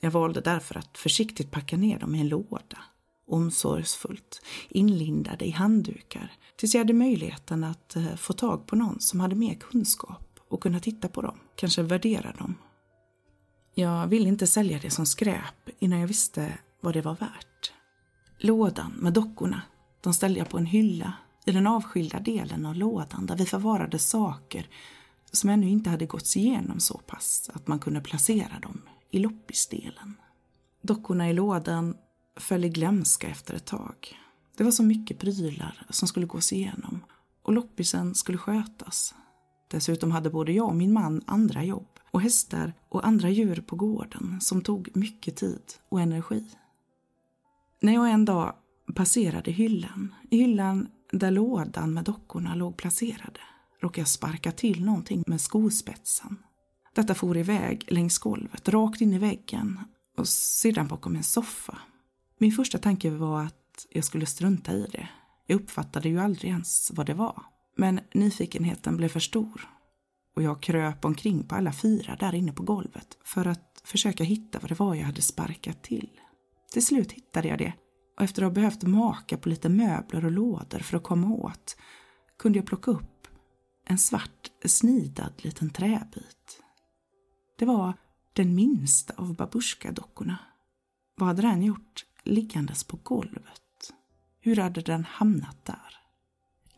Jag 0.00 0.10
valde 0.10 0.40
därför 0.40 0.78
att 0.78 0.98
försiktigt 0.98 1.50
packa 1.50 1.76
ner 1.76 1.98
dem 1.98 2.14
i 2.14 2.20
en 2.20 2.28
låda, 2.28 2.78
omsorgsfullt, 3.26 4.42
inlindade 4.68 5.44
i 5.44 5.50
handdukar, 5.50 6.32
tills 6.56 6.74
jag 6.74 6.80
hade 6.80 6.92
möjligheten 6.92 7.64
att 7.64 7.96
eh, 7.96 8.16
få 8.16 8.32
tag 8.32 8.66
på 8.66 8.76
någon 8.76 9.00
som 9.00 9.20
hade 9.20 9.34
mer 9.34 9.54
kunskap 9.54 10.40
och 10.48 10.62
kunna 10.62 10.80
titta 10.80 11.08
på 11.08 11.22
dem, 11.22 11.38
kanske 11.56 11.82
värdera 11.82 12.32
dem. 12.32 12.54
Jag 13.78 14.06
ville 14.06 14.28
inte 14.28 14.46
sälja 14.46 14.78
det 14.78 14.90
som 14.90 15.06
skräp 15.06 15.68
innan 15.78 16.00
jag 16.00 16.08
visste 16.08 16.58
vad 16.80 16.94
det 16.94 17.02
var 17.02 17.14
värt. 17.14 17.72
Lådan 18.38 18.92
med 18.92 19.12
dockorna, 19.12 19.62
de 20.00 20.14
ställde 20.14 20.38
jag 20.38 20.48
på 20.48 20.58
en 20.58 20.66
hylla 20.66 21.12
i 21.44 21.52
den 21.52 21.66
avskilda 21.66 22.20
delen 22.20 22.66
av 22.66 22.74
lådan 22.74 23.26
där 23.26 23.36
vi 23.36 23.46
förvarade 23.46 23.98
saker 23.98 24.68
som 25.32 25.50
ännu 25.50 25.68
inte 25.68 25.90
hade 25.90 26.06
gåtts 26.06 26.36
igenom 26.36 26.80
så 26.80 26.98
pass 26.98 27.50
att 27.54 27.66
man 27.66 27.78
kunde 27.78 28.00
placera 28.00 28.58
dem 28.62 28.82
i 29.10 29.18
loppisdelen. 29.18 30.16
Dockorna 30.82 31.30
i 31.30 31.32
lådan 31.32 31.96
föll 32.36 32.64
i 32.64 32.68
glömska 32.68 33.28
efter 33.28 33.54
ett 33.54 33.66
tag. 33.66 34.16
Det 34.56 34.64
var 34.64 34.70
så 34.70 34.82
mycket 34.82 35.18
prylar 35.18 35.86
som 35.90 36.08
skulle 36.08 36.26
gås 36.26 36.52
igenom 36.52 37.04
och 37.42 37.52
loppisen 37.52 38.14
skulle 38.14 38.38
skötas. 38.38 39.14
Dessutom 39.68 40.10
hade 40.10 40.30
både 40.30 40.52
jag 40.52 40.68
och 40.68 40.76
min 40.76 40.92
man 40.92 41.22
andra 41.26 41.64
jobb 41.64 41.88
och 42.10 42.20
hästar 42.20 42.72
och 42.88 43.06
andra 43.06 43.30
djur 43.30 43.64
på 43.66 43.76
gården 43.76 44.40
som 44.40 44.62
tog 44.62 44.90
mycket 44.94 45.36
tid 45.36 45.62
och 45.88 46.00
energi. 46.00 46.44
När 47.80 47.94
jag 47.94 48.10
en 48.10 48.24
dag 48.24 48.54
passerade 48.94 49.50
hyllan, 49.50 50.14
i 50.30 50.36
hyllan 50.36 50.88
där 51.12 51.30
lådan 51.30 51.94
med 51.94 52.04
dockorna 52.04 52.54
låg 52.54 52.76
placerade, 52.76 53.40
råkade 53.80 54.00
jag 54.00 54.08
sparka 54.08 54.52
till 54.52 54.84
någonting 54.84 55.24
med 55.26 55.40
skospetsen. 55.40 56.36
Detta 56.94 57.14
for 57.14 57.36
iväg 57.36 57.84
längs 57.88 58.18
golvet, 58.18 58.68
rakt 58.68 59.00
in 59.00 59.12
i 59.12 59.18
väggen 59.18 59.80
och 60.16 60.28
sedan 60.28 60.88
bakom 60.88 61.16
en 61.16 61.22
soffa. 61.22 61.78
Min 62.38 62.52
första 62.52 62.78
tanke 62.78 63.10
var 63.10 63.42
att 63.42 63.86
jag 63.90 64.04
skulle 64.04 64.26
strunta 64.26 64.72
i 64.72 64.86
det. 64.92 65.08
Jag 65.46 65.60
uppfattade 65.60 66.08
ju 66.08 66.18
aldrig 66.20 66.50
ens 66.50 66.90
vad 66.94 67.06
det 67.06 67.14
var. 67.14 67.42
Men 67.76 68.00
nyfikenheten 68.14 68.96
blev 68.96 69.08
för 69.08 69.20
stor 69.20 69.68
och 70.36 70.42
jag 70.42 70.62
kröp 70.62 71.04
omkring 71.04 71.48
på 71.48 71.54
alla 71.54 71.72
fyra 71.72 72.16
där 72.16 72.34
inne 72.34 72.52
på 72.52 72.62
golvet 72.62 73.18
för 73.24 73.46
att 73.46 73.82
försöka 73.84 74.24
hitta 74.24 74.58
vad 74.58 74.70
det 74.70 74.78
var 74.78 74.94
jag 74.94 75.04
hade 75.04 75.22
sparkat 75.22 75.82
till. 75.82 76.10
Till 76.72 76.86
slut 76.86 77.12
hittade 77.12 77.48
jag 77.48 77.58
det 77.58 77.72
och 78.16 78.22
efter 78.22 78.42
att 78.42 78.46
ha 78.46 78.54
behövt 78.54 78.82
maka 78.82 79.36
på 79.36 79.48
lite 79.48 79.68
möbler 79.68 80.24
och 80.24 80.32
lådor 80.32 80.78
för 80.78 80.96
att 80.96 81.02
komma 81.02 81.34
åt 81.34 81.76
kunde 82.38 82.58
jag 82.58 82.66
plocka 82.66 82.90
upp 82.90 83.28
en 83.84 83.98
svart 83.98 84.50
snidad 84.64 85.32
liten 85.36 85.70
träbit. 85.70 86.62
Det 87.58 87.64
var 87.64 87.94
den 88.32 88.54
minsta 88.54 89.14
av 89.16 89.34
babusjkadockorna. 89.34 90.38
Vad 91.16 91.28
hade 91.28 91.42
den 91.42 91.62
gjort 91.62 92.04
liggandes 92.24 92.84
på 92.84 92.96
golvet? 93.02 93.92
Hur 94.40 94.56
hade 94.56 94.80
den 94.80 95.04
hamnat 95.04 95.64
där? 95.64 96.05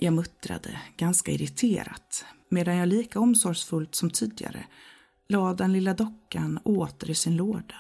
Jag 0.01 0.13
muttrade 0.13 0.81
ganska 0.97 1.33
irriterat 1.33 2.25
medan 2.49 2.77
jag 2.77 2.89
lika 2.89 3.21
omsorgsfullt 3.21 3.95
som 3.95 4.11
tidigare 4.11 4.65
la 5.29 5.55
den 5.55 5.73
lilla 5.73 5.95
dockan 5.95 6.59
åter 6.65 7.11
i 7.11 7.15
sin 7.15 7.37
låda. 7.37 7.75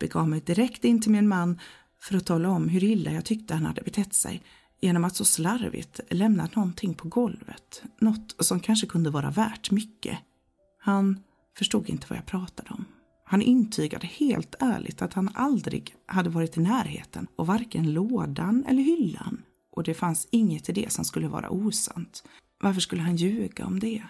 Begav 0.00 0.28
mig 0.28 0.40
direkt 0.40 0.84
in 0.84 1.00
till 1.00 1.10
min 1.10 1.28
man 1.28 1.60
för 2.00 2.16
att 2.16 2.26
tala 2.26 2.48
om 2.48 2.68
hur 2.68 2.84
illa 2.84 3.10
jag 3.10 3.24
tyckte 3.24 3.54
han 3.54 3.66
hade 3.66 3.82
betett 3.82 4.14
sig 4.14 4.42
genom 4.80 5.04
att 5.04 5.16
så 5.16 5.24
slarvigt 5.24 6.00
lämna 6.10 6.48
någonting 6.54 6.94
på 6.94 7.08
golvet, 7.08 7.82
något 8.00 8.36
som 8.38 8.60
kanske 8.60 8.86
kunde 8.86 9.10
vara 9.10 9.30
värt 9.30 9.70
mycket. 9.70 10.18
Han 10.78 11.20
förstod 11.58 11.88
inte 11.88 12.06
vad 12.10 12.18
jag 12.18 12.26
pratade 12.26 12.70
om. 12.70 12.84
Han 13.24 13.42
intygade 13.42 14.06
helt 14.06 14.54
ärligt 14.60 15.02
att 15.02 15.14
han 15.14 15.30
aldrig 15.34 15.94
hade 16.06 16.30
varit 16.30 16.56
i 16.56 16.60
närheten 16.60 17.26
av 17.36 17.46
varken 17.46 17.92
lådan 17.92 18.64
eller 18.68 18.82
hyllan 18.82 19.42
och 19.76 19.82
det 19.82 19.94
fanns 19.94 20.28
inget 20.30 20.68
i 20.68 20.72
det 20.72 20.92
som 20.92 21.04
skulle 21.04 21.28
vara 21.28 21.50
osant. 21.50 22.24
Varför 22.60 22.80
skulle 22.80 23.02
han 23.02 23.16
ljuga 23.16 23.66
om 23.66 23.80
det? 23.80 24.02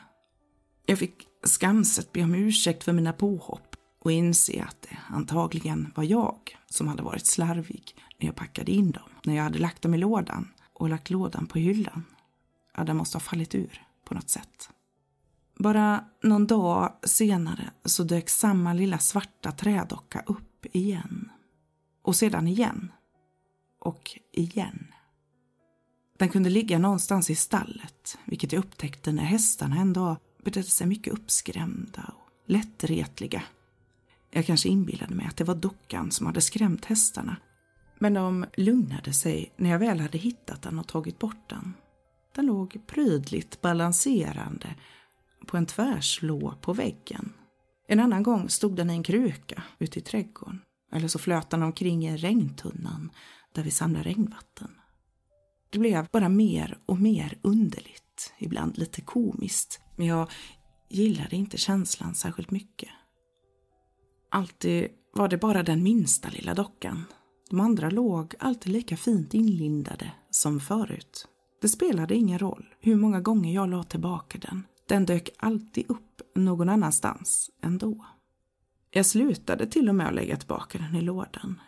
Jag 0.86 0.98
fick 0.98 1.26
skamset 1.44 2.12
be 2.12 2.22
om 2.22 2.34
ursäkt 2.34 2.84
för 2.84 2.92
mina 2.92 3.12
påhopp 3.12 3.76
och 4.00 4.12
inse 4.12 4.64
att 4.68 4.82
det 4.82 4.98
antagligen 5.08 5.92
var 5.94 6.04
jag 6.04 6.58
som 6.66 6.88
hade 6.88 7.02
varit 7.02 7.26
slarvig 7.26 7.96
när 8.18 8.26
jag 8.26 8.36
packade 8.36 8.72
in 8.72 8.90
dem, 8.90 9.08
när 9.24 9.36
jag 9.36 9.42
hade 9.42 9.58
lagt 9.58 9.82
dem 9.82 9.94
i 9.94 9.98
lådan 9.98 10.48
och 10.72 10.88
lagt 10.88 11.10
lådan 11.10 11.46
på 11.46 11.58
hyllan. 11.58 12.04
Ja, 12.76 12.84
den 12.84 12.96
måste 12.96 13.16
ha 13.16 13.20
fallit 13.20 13.54
ur 13.54 13.82
på 14.04 14.14
något 14.14 14.30
sätt. 14.30 14.70
Bara 15.58 16.04
någon 16.22 16.46
dag 16.46 16.92
senare 17.02 17.70
så 17.84 18.04
dök 18.04 18.28
samma 18.28 18.72
lilla 18.72 18.98
svarta 18.98 19.52
trädocka 19.52 20.22
upp 20.26 20.66
igen. 20.72 21.30
Och 22.02 22.16
sedan 22.16 22.48
igen. 22.48 22.92
Och 23.80 24.20
igen. 24.32 24.92
Den 26.16 26.28
kunde 26.28 26.50
ligga 26.50 26.78
någonstans 26.78 27.30
i 27.30 27.34
stallet, 27.34 28.18
vilket 28.24 28.52
jag 28.52 28.60
upptäckte 28.60 29.12
när 29.12 29.22
hästarna 29.22 29.76
en 29.76 29.92
dag 29.92 30.16
betedde 30.44 30.66
sig 30.66 30.86
mycket 30.86 31.12
uppskrämda 31.12 32.12
och 32.16 32.30
lättretliga. 32.46 33.42
Jag 34.30 34.46
kanske 34.46 34.68
inbillade 34.68 35.14
mig 35.14 35.26
att 35.26 35.36
det 35.36 35.44
var 35.44 35.54
dockan 35.54 36.10
som 36.10 36.26
hade 36.26 36.40
skrämt 36.40 36.84
hästarna. 36.84 37.36
Men 37.98 38.14
de 38.14 38.46
lugnade 38.56 39.12
sig 39.12 39.52
när 39.56 39.70
jag 39.70 39.78
väl 39.78 40.00
hade 40.00 40.18
hittat 40.18 40.62
den 40.62 40.78
och 40.78 40.86
tagit 40.86 41.18
bort 41.18 41.48
den. 41.48 41.74
Den 42.34 42.46
låg 42.46 42.80
prydligt 42.86 43.60
balanserande 43.60 44.74
på 45.46 45.56
en 45.56 45.66
tvärslå 45.66 46.54
på 46.60 46.72
väggen. 46.72 47.32
En 47.88 48.00
annan 48.00 48.22
gång 48.22 48.48
stod 48.48 48.76
den 48.76 48.90
i 48.90 48.92
en 48.92 49.02
kruka 49.02 49.62
ute 49.78 49.98
i 49.98 50.02
trädgården. 50.02 50.60
Eller 50.92 51.08
så 51.08 51.18
flöt 51.18 51.50
den 51.50 51.62
omkring 51.62 52.06
i 52.06 52.16
regntunnan 52.16 53.10
där 53.52 53.62
vi 53.62 53.70
samlar 53.70 54.02
regnvatten. 54.02 54.75
Det 55.70 55.78
blev 55.78 56.06
bara 56.12 56.28
mer 56.28 56.78
och 56.86 56.98
mer 56.98 57.38
underligt, 57.42 58.32
ibland 58.38 58.78
lite 58.78 59.00
komiskt. 59.00 59.80
Men 59.96 60.06
jag 60.06 60.30
gillade 60.88 61.36
inte 61.36 61.58
känslan 61.58 62.14
särskilt 62.14 62.50
mycket. 62.50 62.88
Alltid 64.30 64.88
var 65.12 65.28
det 65.28 65.38
bara 65.38 65.62
den 65.62 65.82
minsta 65.82 66.28
lilla 66.28 66.54
dockan. 66.54 67.04
De 67.50 67.60
andra 67.60 67.90
låg 67.90 68.34
alltid 68.38 68.72
lika 68.72 68.96
fint 68.96 69.34
inlindade 69.34 70.12
som 70.30 70.60
förut. 70.60 71.28
Det 71.62 71.68
spelade 71.68 72.14
ingen 72.14 72.38
roll 72.38 72.74
hur 72.80 72.96
många 72.96 73.20
gånger 73.20 73.54
jag 73.54 73.68
la 73.68 73.82
tillbaka 73.82 74.38
den. 74.38 74.66
Den 74.88 75.06
dök 75.06 75.30
alltid 75.38 75.90
upp 75.90 76.22
någon 76.34 76.68
annanstans 76.68 77.50
ändå. 77.62 78.06
Jag 78.90 79.06
slutade 79.06 79.66
till 79.66 79.88
och 79.88 79.94
med 79.94 80.06
att 80.06 80.14
lägga 80.14 80.36
tillbaka 80.36 80.78
den 80.78 80.94
i 80.94 81.02
lådan. 81.02 81.60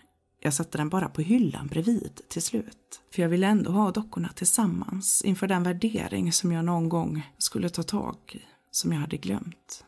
Jag 0.49 0.55
satte 0.55 0.79
den 0.79 0.89
bara 0.89 1.09
på 1.09 1.23
hyllan 1.23 1.67
bredvid 1.67 2.21
till 2.29 2.43
slut. 2.43 3.01
För 3.15 3.23
jag 3.23 3.29
ville 3.29 3.47
ändå 3.47 3.71
ha 3.71 3.91
dockorna 3.91 4.29
tillsammans 4.29 5.23
inför 5.25 5.47
den 5.47 5.63
värdering 5.63 6.33
som 6.33 6.53
jag 6.53 6.65
någon 6.65 6.89
gång 6.89 7.33
skulle 7.39 7.69
ta 7.69 7.83
tag 7.83 8.17
i, 8.33 8.41
som 8.71 8.93
jag 8.93 9.01
hade 9.01 9.17
glömt. 9.17 9.85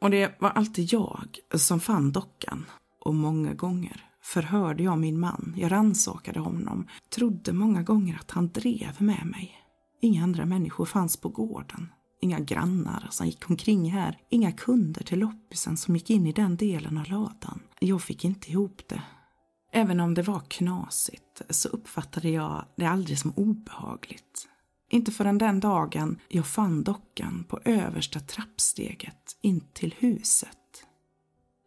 Och 0.00 0.10
det 0.10 0.40
var 0.40 0.50
alltid 0.50 0.92
jag 0.92 1.38
som 1.54 1.80
fann 1.80 2.12
dockan. 2.12 2.64
Och 3.04 3.14
många 3.14 3.54
gånger 3.54 4.04
förhörde 4.22 4.82
jag 4.82 4.98
min 4.98 5.20
man, 5.20 5.54
jag 5.56 5.72
rannsakade 5.72 6.40
honom, 6.40 6.88
trodde 7.14 7.52
många 7.52 7.82
gånger 7.82 8.16
att 8.20 8.30
han 8.30 8.48
drev 8.48 8.96
med 8.98 9.26
mig. 9.26 9.52
Inga 10.00 10.22
andra 10.22 10.46
människor 10.46 10.84
fanns 10.84 11.16
på 11.16 11.28
gården. 11.28 11.88
Inga 12.20 12.38
grannar 12.38 13.06
som 13.10 13.26
gick 13.26 13.50
omkring 13.50 13.90
här. 13.90 14.18
Inga 14.28 14.52
kunder 14.52 15.04
till 15.04 15.18
loppisen 15.18 15.76
som 15.76 15.96
gick 15.96 16.10
in 16.10 16.26
i 16.26 16.32
den 16.32 16.56
delen 16.56 16.98
av 16.98 17.10
ladan. 17.10 17.60
Jag 17.80 18.02
fick 18.02 18.24
inte 18.24 18.50
ihop 18.50 18.82
det. 18.88 19.02
Även 19.74 20.00
om 20.00 20.14
det 20.14 20.22
var 20.22 20.40
knasigt 20.40 21.42
så 21.50 21.68
uppfattade 21.68 22.30
jag 22.30 22.64
det 22.76 22.86
aldrig 22.86 23.18
som 23.18 23.32
obehagligt. 23.36 24.48
Inte 24.90 25.12
förrän 25.12 25.38
den 25.38 25.60
dagen 25.60 26.18
jag 26.28 26.46
fann 26.46 26.82
dockan 26.82 27.44
på 27.48 27.60
översta 27.64 28.20
trappsteget 28.20 29.36
in 29.40 29.60
till 29.72 29.94
huset. 29.98 30.58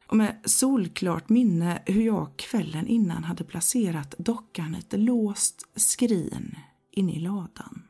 Och 0.07 0.17
med 0.17 0.41
solklart 0.45 1.29
minne 1.29 1.81
hur 1.85 2.01
jag 2.01 2.37
kvällen 2.37 2.87
innan 2.87 3.23
hade 3.23 3.43
placerat 3.43 4.15
dockan 4.17 4.75
i 4.75 4.79
ett 4.79 4.99
låst 4.99 5.67
skrin 5.75 6.55
inne 6.91 7.13
i 7.13 7.19
ladan. 7.19 7.83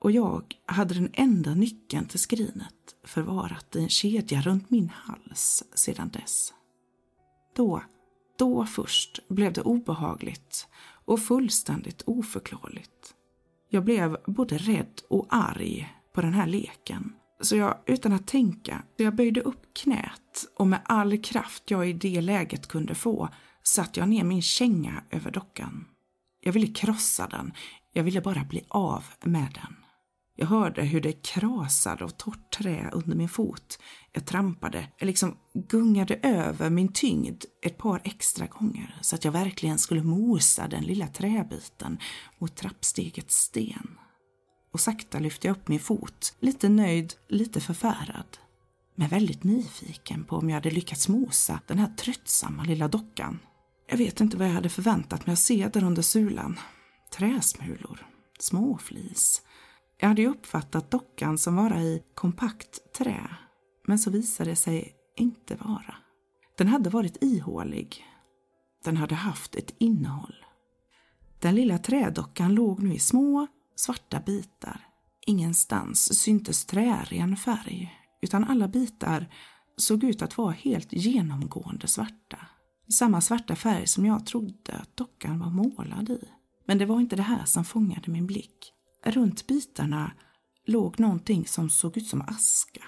Och 0.00 0.10
jag 0.10 0.54
hade 0.66 0.94
den 0.94 1.10
enda 1.12 1.54
nyckeln 1.54 2.06
till 2.06 2.18
skrinet 2.18 2.94
förvarat 3.04 3.76
i 3.76 3.82
en 3.82 3.88
kedja 3.88 4.40
runt 4.40 4.70
min 4.70 4.88
hals 4.88 5.62
sedan 5.74 6.10
dess. 6.12 6.52
Då 7.56 7.82
då 8.42 8.66
först 8.66 9.28
blev 9.28 9.52
det 9.52 9.62
obehagligt 9.62 10.68
och 11.04 11.20
fullständigt 11.20 12.02
oförklarligt. 12.06 13.14
Jag 13.70 13.84
blev 13.84 14.16
både 14.26 14.58
rädd 14.58 15.00
och 15.08 15.26
arg 15.30 15.94
på 16.14 16.20
den 16.20 16.32
här 16.32 16.46
leken. 16.46 17.12
Så 17.40 17.56
jag, 17.56 17.78
utan 17.86 18.12
att 18.12 18.26
tänka, 18.26 18.82
jag 18.96 19.14
böjde 19.14 19.40
upp 19.40 19.74
knät 19.74 20.44
och 20.56 20.66
med 20.66 20.80
all 20.84 21.18
kraft 21.18 21.70
jag 21.70 21.88
i 21.88 21.92
det 21.92 22.20
läget 22.20 22.68
kunde 22.68 22.94
få 22.94 23.28
satte 23.62 24.00
jag 24.00 24.08
ner 24.08 24.24
min 24.24 24.42
känga 24.42 25.02
över 25.10 25.30
dockan. 25.30 25.84
Jag 26.40 26.52
ville 26.52 26.66
krossa 26.66 27.26
den, 27.26 27.52
jag 27.92 28.02
ville 28.02 28.20
bara 28.20 28.44
bli 28.44 28.64
av 28.68 29.04
med 29.24 29.58
den. 29.62 29.81
Jag 30.42 30.46
hörde 30.46 30.82
hur 30.82 31.00
det 31.00 31.12
krasade 31.12 32.04
av 32.04 32.08
torrt 32.08 32.50
trä 32.58 32.90
under 32.92 33.16
min 33.16 33.28
fot. 33.28 33.78
Jag 34.12 34.26
trampade, 34.26 34.88
jag 34.98 35.06
liksom 35.06 35.36
gungade 35.54 36.14
över 36.22 36.70
min 36.70 36.92
tyngd 36.92 37.44
ett 37.62 37.78
par 37.78 38.00
extra 38.04 38.46
gånger 38.46 38.96
så 39.00 39.14
att 39.16 39.24
jag 39.24 39.32
verkligen 39.32 39.78
skulle 39.78 40.02
mosa 40.02 40.68
den 40.68 40.84
lilla 40.84 41.06
träbiten 41.08 41.98
mot 42.38 42.56
trappstegets 42.56 43.36
sten. 43.36 43.98
Och 44.72 44.80
sakta 44.80 45.18
lyfte 45.18 45.46
jag 45.46 45.56
upp 45.56 45.68
min 45.68 45.80
fot, 45.80 46.34
lite 46.40 46.68
nöjd, 46.68 47.14
lite 47.28 47.60
förfärad. 47.60 48.38
Men 48.94 49.08
väldigt 49.08 49.44
nyfiken 49.44 50.24
på 50.24 50.36
om 50.36 50.48
jag 50.48 50.54
hade 50.54 50.70
lyckats 50.70 51.08
mosa 51.08 51.60
den 51.66 51.78
här 51.78 51.94
tröttsamma 51.96 52.64
lilla 52.64 52.88
dockan. 52.88 53.38
Jag 53.88 53.96
vet 53.96 54.20
inte 54.20 54.36
vad 54.36 54.46
jag 54.46 54.52
hade 54.52 54.68
förväntat 54.68 55.26
mig 55.26 55.32
att 55.32 55.38
se 55.38 55.68
där 55.72 55.84
under 55.84 56.02
sulan. 56.02 56.58
Träsmulor, 57.10 58.06
småflis, 58.38 59.42
jag 60.02 60.08
hade 60.08 60.22
ju 60.22 60.28
uppfattat 60.28 60.90
dockan 60.90 61.38
som 61.38 61.56
vara 61.56 61.82
i 61.82 62.02
kompakt 62.14 62.92
trä, 62.92 63.36
men 63.86 63.98
så 63.98 64.10
visade 64.10 64.50
det 64.50 64.56
sig 64.56 64.94
inte 65.16 65.54
vara. 65.54 65.94
Den 66.58 66.68
hade 66.68 66.90
varit 66.90 67.22
ihålig. 67.22 68.04
Den 68.84 68.96
hade 68.96 69.14
haft 69.14 69.54
ett 69.54 69.74
innehåll. 69.78 70.34
Den 71.40 71.54
lilla 71.54 71.78
trädockan 71.78 72.54
låg 72.54 72.82
nu 72.82 72.94
i 72.94 72.98
små, 72.98 73.46
svarta 73.76 74.20
bitar. 74.20 74.86
Ingenstans 75.26 76.18
syntes 76.18 76.64
trären 76.64 77.36
färg, 77.36 77.92
utan 78.22 78.44
alla 78.44 78.68
bitar 78.68 79.26
såg 79.76 80.04
ut 80.04 80.22
att 80.22 80.38
vara 80.38 80.52
helt 80.52 80.92
genomgående 80.92 81.86
svarta. 81.86 82.38
Samma 82.88 83.20
svarta 83.20 83.56
färg 83.56 83.86
som 83.86 84.06
jag 84.06 84.26
trodde 84.26 84.72
att 84.72 84.96
dockan 84.96 85.38
var 85.38 85.50
målad 85.50 86.10
i. 86.10 86.28
Men 86.66 86.78
det 86.78 86.86
var 86.86 87.00
inte 87.00 87.16
det 87.16 87.22
här 87.22 87.44
som 87.44 87.64
fångade 87.64 88.10
min 88.10 88.26
blick. 88.26 88.72
Runt 89.04 89.46
bitarna 89.46 90.12
låg 90.66 91.00
någonting 91.00 91.46
som 91.46 91.70
såg 91.70 91.96
ut 91.96 92.06
som 92.06 92.22
aska. 92.22 92.82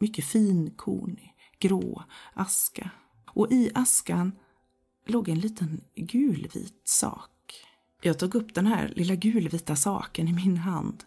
Mycket 0.00 0.24
finkornig, 0.24 1.34
grå 1.58 2.02
aska. 2.34 2.90
Och 3.26 3.52
i 3.52 3.70
askan 3.74 4.32
låg 5.06 5.28
en 5.28 5.40
liten 5.40 5.80
gulvit 5.94 6.88
sak. 6.88 7.30
Jag 8.02 8.18
tog 8.18 8.34
upp 8.34 8.54
den 8.54 8.66
här 8.66 8.92
lilla 8.96 9.14
gulvita 9.14 9.76
saken 9.76 10.28
i 10.28 10.32
min 10.32 10.56
hand. 10.56 11.04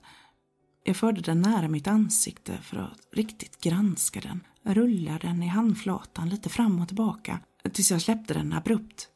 Jag 0.84 0.98
förde 0.98 1.22
den 1.22 1.42
nära 1.42 1.68
mitt 1.68 1.88
ansikte 1.88 2.58
för 2.58 2.78
att 2.78 3.08
riktigt 3.12 3.62
granska 3.62 4.22
den. 4.22 4.44
rullade 4.64 5.28
den 5.28 5.44
i 5.44 5.48
handflatan 5.48 6.30
lite 6.30 6.50
fram 6.50 6.82
och 6.82 6.88
tillbaka 6.88 7.40
tills 7.74 7.92
jag 7.92 8.02
släppte 8.02 8.34
den 8.34 8.54
abrupt. 8.54 9.08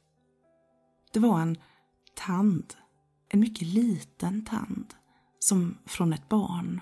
Det 1.13 1.19
var 1.19 1.41
en 1.41 1.57
tand 2.15 2.73
en 3.33 3.39
mycket 3.39 3.67
liten 3.67 4.45
tand, 4.45 4.93
som 5.39 5.77
från 5.85 6.13
ett 6.13 6.29
barn. 6.29 6.81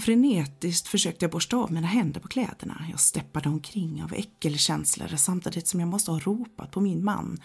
Frenetiskt 0.00 0.88
försökte 0.88 1.24
jag 1.24 1.32
borsta 1.32 1.56
av 1.56 1.72
mina 1.72 1.86
händer 1.86 2.20
på 2.20 2.28
kläderna. 2.28 2.86
Jag 2.90 3.00
steppade 3.00 3.48
omkring 3.48 4.02
av 4.02 4.12
äckelkänslor 4.12 5.16
samtidigt 5.16 5.68
som 5.68 5.80
jag 5.80 5.88
måste 5.88 6.10
ha 6.10 6.18
ropat 6.18 6.70
på 6.70 6.80
min 6.80 7.04
man. 7.04 7.40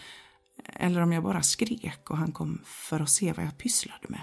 Eller 0.64 1.00
om 1.00 1.12
jag 1.12 1.22
bara 1.22 1.42
skrek 1.42 2.10
och 2.10 2.16
han 2.16 2.32
kom 2.32 2.60
för 2.64 3.00
att 3.00 3.10
se 3.10 3.32
vad 3.32 3.46
jag 3.46 3.58
pysslade 3.58 4.06
med. 4.08 4.22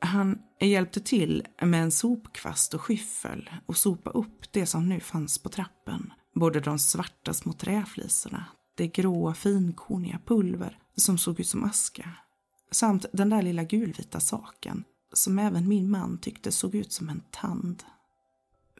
Han 0.00 0.38
hjälpte 0.60 1.00
till 1.00 1.46
med 1.62 1.82
en 1.82 1.90
sopkvast 1.90 2.74
och 2.74 2.80
skyffel 2.80 3.50
och 3.66 3.76
sopa 3.76 4.10
upp 4.10 4.52
det 4.52 4.66
som 4.66 4.88
nu 4.88 5.00
fanns 5.00 5.38
på 5.38 5.48
trappen 5.48 6.12
Både 6.34 6.60
de 6.60 6.78
svarta 6.78 7.34
små 7.34 7.52
träflisorna, 7.52 8.44
det 8.76 8.86
gråa 8.86 9.34
finkorniga 9.34 10.20
pulver 10.26 10.78
som 10.96 11.18
såg 11.18 11.40
ut 11.40 11.48
som 11.48 11.64
aska 11.64 12.10
samt 12.70 13.06
den 13.12 13.30
där 13.30 13.42
lilla 13.42 13.64
gulvita 13.64 14.20
saken 14.20 14.84
som 15.12 15.38
även 15.38 15.68
min 15.68 15.90
man 15.90 16.18
tyckte 16.18 16.52
såg 16.52 16.74
ut 16.74 16.92
som 16.92 17.08
en 17.08 17.22
tand. 17.30 17.82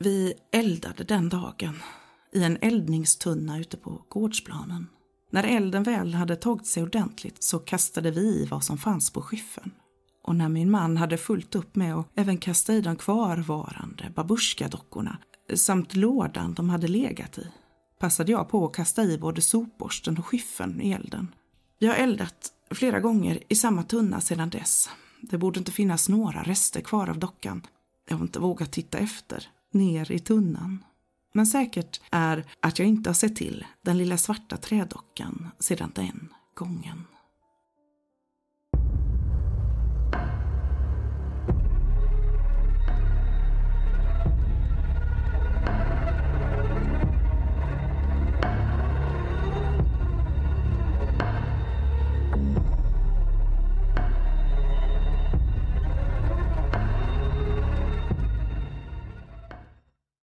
Vi 0.01 0.35
eldade 0.53 1.05
den 1.05 1.29
dagen 1.29 1.83
i 2.33 2.45
en 2.45 2.59
eldningstunna 2.61 3.59
ute 3.59 3.77
på 3.77 4.05
gårdsplanen. 4.09 4.87
När 5.31 5.45
elden 5.45 5.83
väl 5.83 6.15
hade 6.15 6.37
tagit 6.37 6.67
sig 6.67 6.83
ordentligt 6.83 7.43
så 7.43 7.59
kastade 7.59 8.11
vi 8.11 8.21
i 8.21 8.47
vad 8.47 8.65
som 8.65 8.79
fanns 8.79 9.11
på 9.11 9.23
skyffen. 9.23 9.71
Och 10.23 10.37
när 10.37 10.49
min 10.49 10.71
man 10.71 10.97
hade 10.97 11.17
fullt 11.17 11.55
upp 11.55 11.77
med 11.77 11.95
att 11.95 12.07
även 12.15 12.39
kasta 12.39 12.75
i 12.75 12.81
de 12.81 12.97
kvarvarande 12.97 14.13
babusjkadockorna 14.15 15.19
samt 15.55 15.97
lådan 15.97 16.55
de 16.55 16.71
hade 16.71 16.89
legat 16.89 17.39
i 17.39 17.47
passade 17.99 18.33
jag 18.33 18.49
på 18.49 18.67
att 18.67 18.75
kasta 18.75 19.05
i 19.05 19.19
både 19.19 19.41
sopborsten 19.43 20.19
och 20.19 20.27
skyffen 20.27 20.81
i 20.81 20.93
elden. 20.93 21.35
Vi 21.79 21.87
har 21.87 21.95
eldat 21.95 22.53
flera 22.75 23.01
gånger 23.01 23.43
i 23.49 23.55
samma 23.55 23.83
tunna 23.83 24.21
sedan 24.21 24.51
dess. 24.51 24.89
Det 25.21 25.39
borde 25.39 25.59
inte 25.59 25.73
finnas 25.73 26.09
några 26.09 26.43
rester 26.43 26.81
kvar 26.81 27.11
av 27.11 27.19
dockan. 27.19 27.67
Jag 28.09 28.17
har 28.17 28.23
inte 28.25 28.39
vågat 28.39 28.73
titta 28.73 28.99
efter, 28.99 29.49
ner 29.73 30.13
i 30.13 30.19
tunnan. 30.19 30.85
Men 31.33 31.47
säkert 31.47 32.01
är 32.11 32.45
att 32.61 32.79
jag 32.79 32.89
inte 32.89 33.11
har 33.11 33.15
sett 33.15 33.37
till 33.37 33.67
den 33.83 33.99
lilla 33.99 34.17
svarta 34.17 34.57
trädockan 34.57 35.51
sedan 35.59 35.93
den 35.95 36.29
gången. 36.55 37.05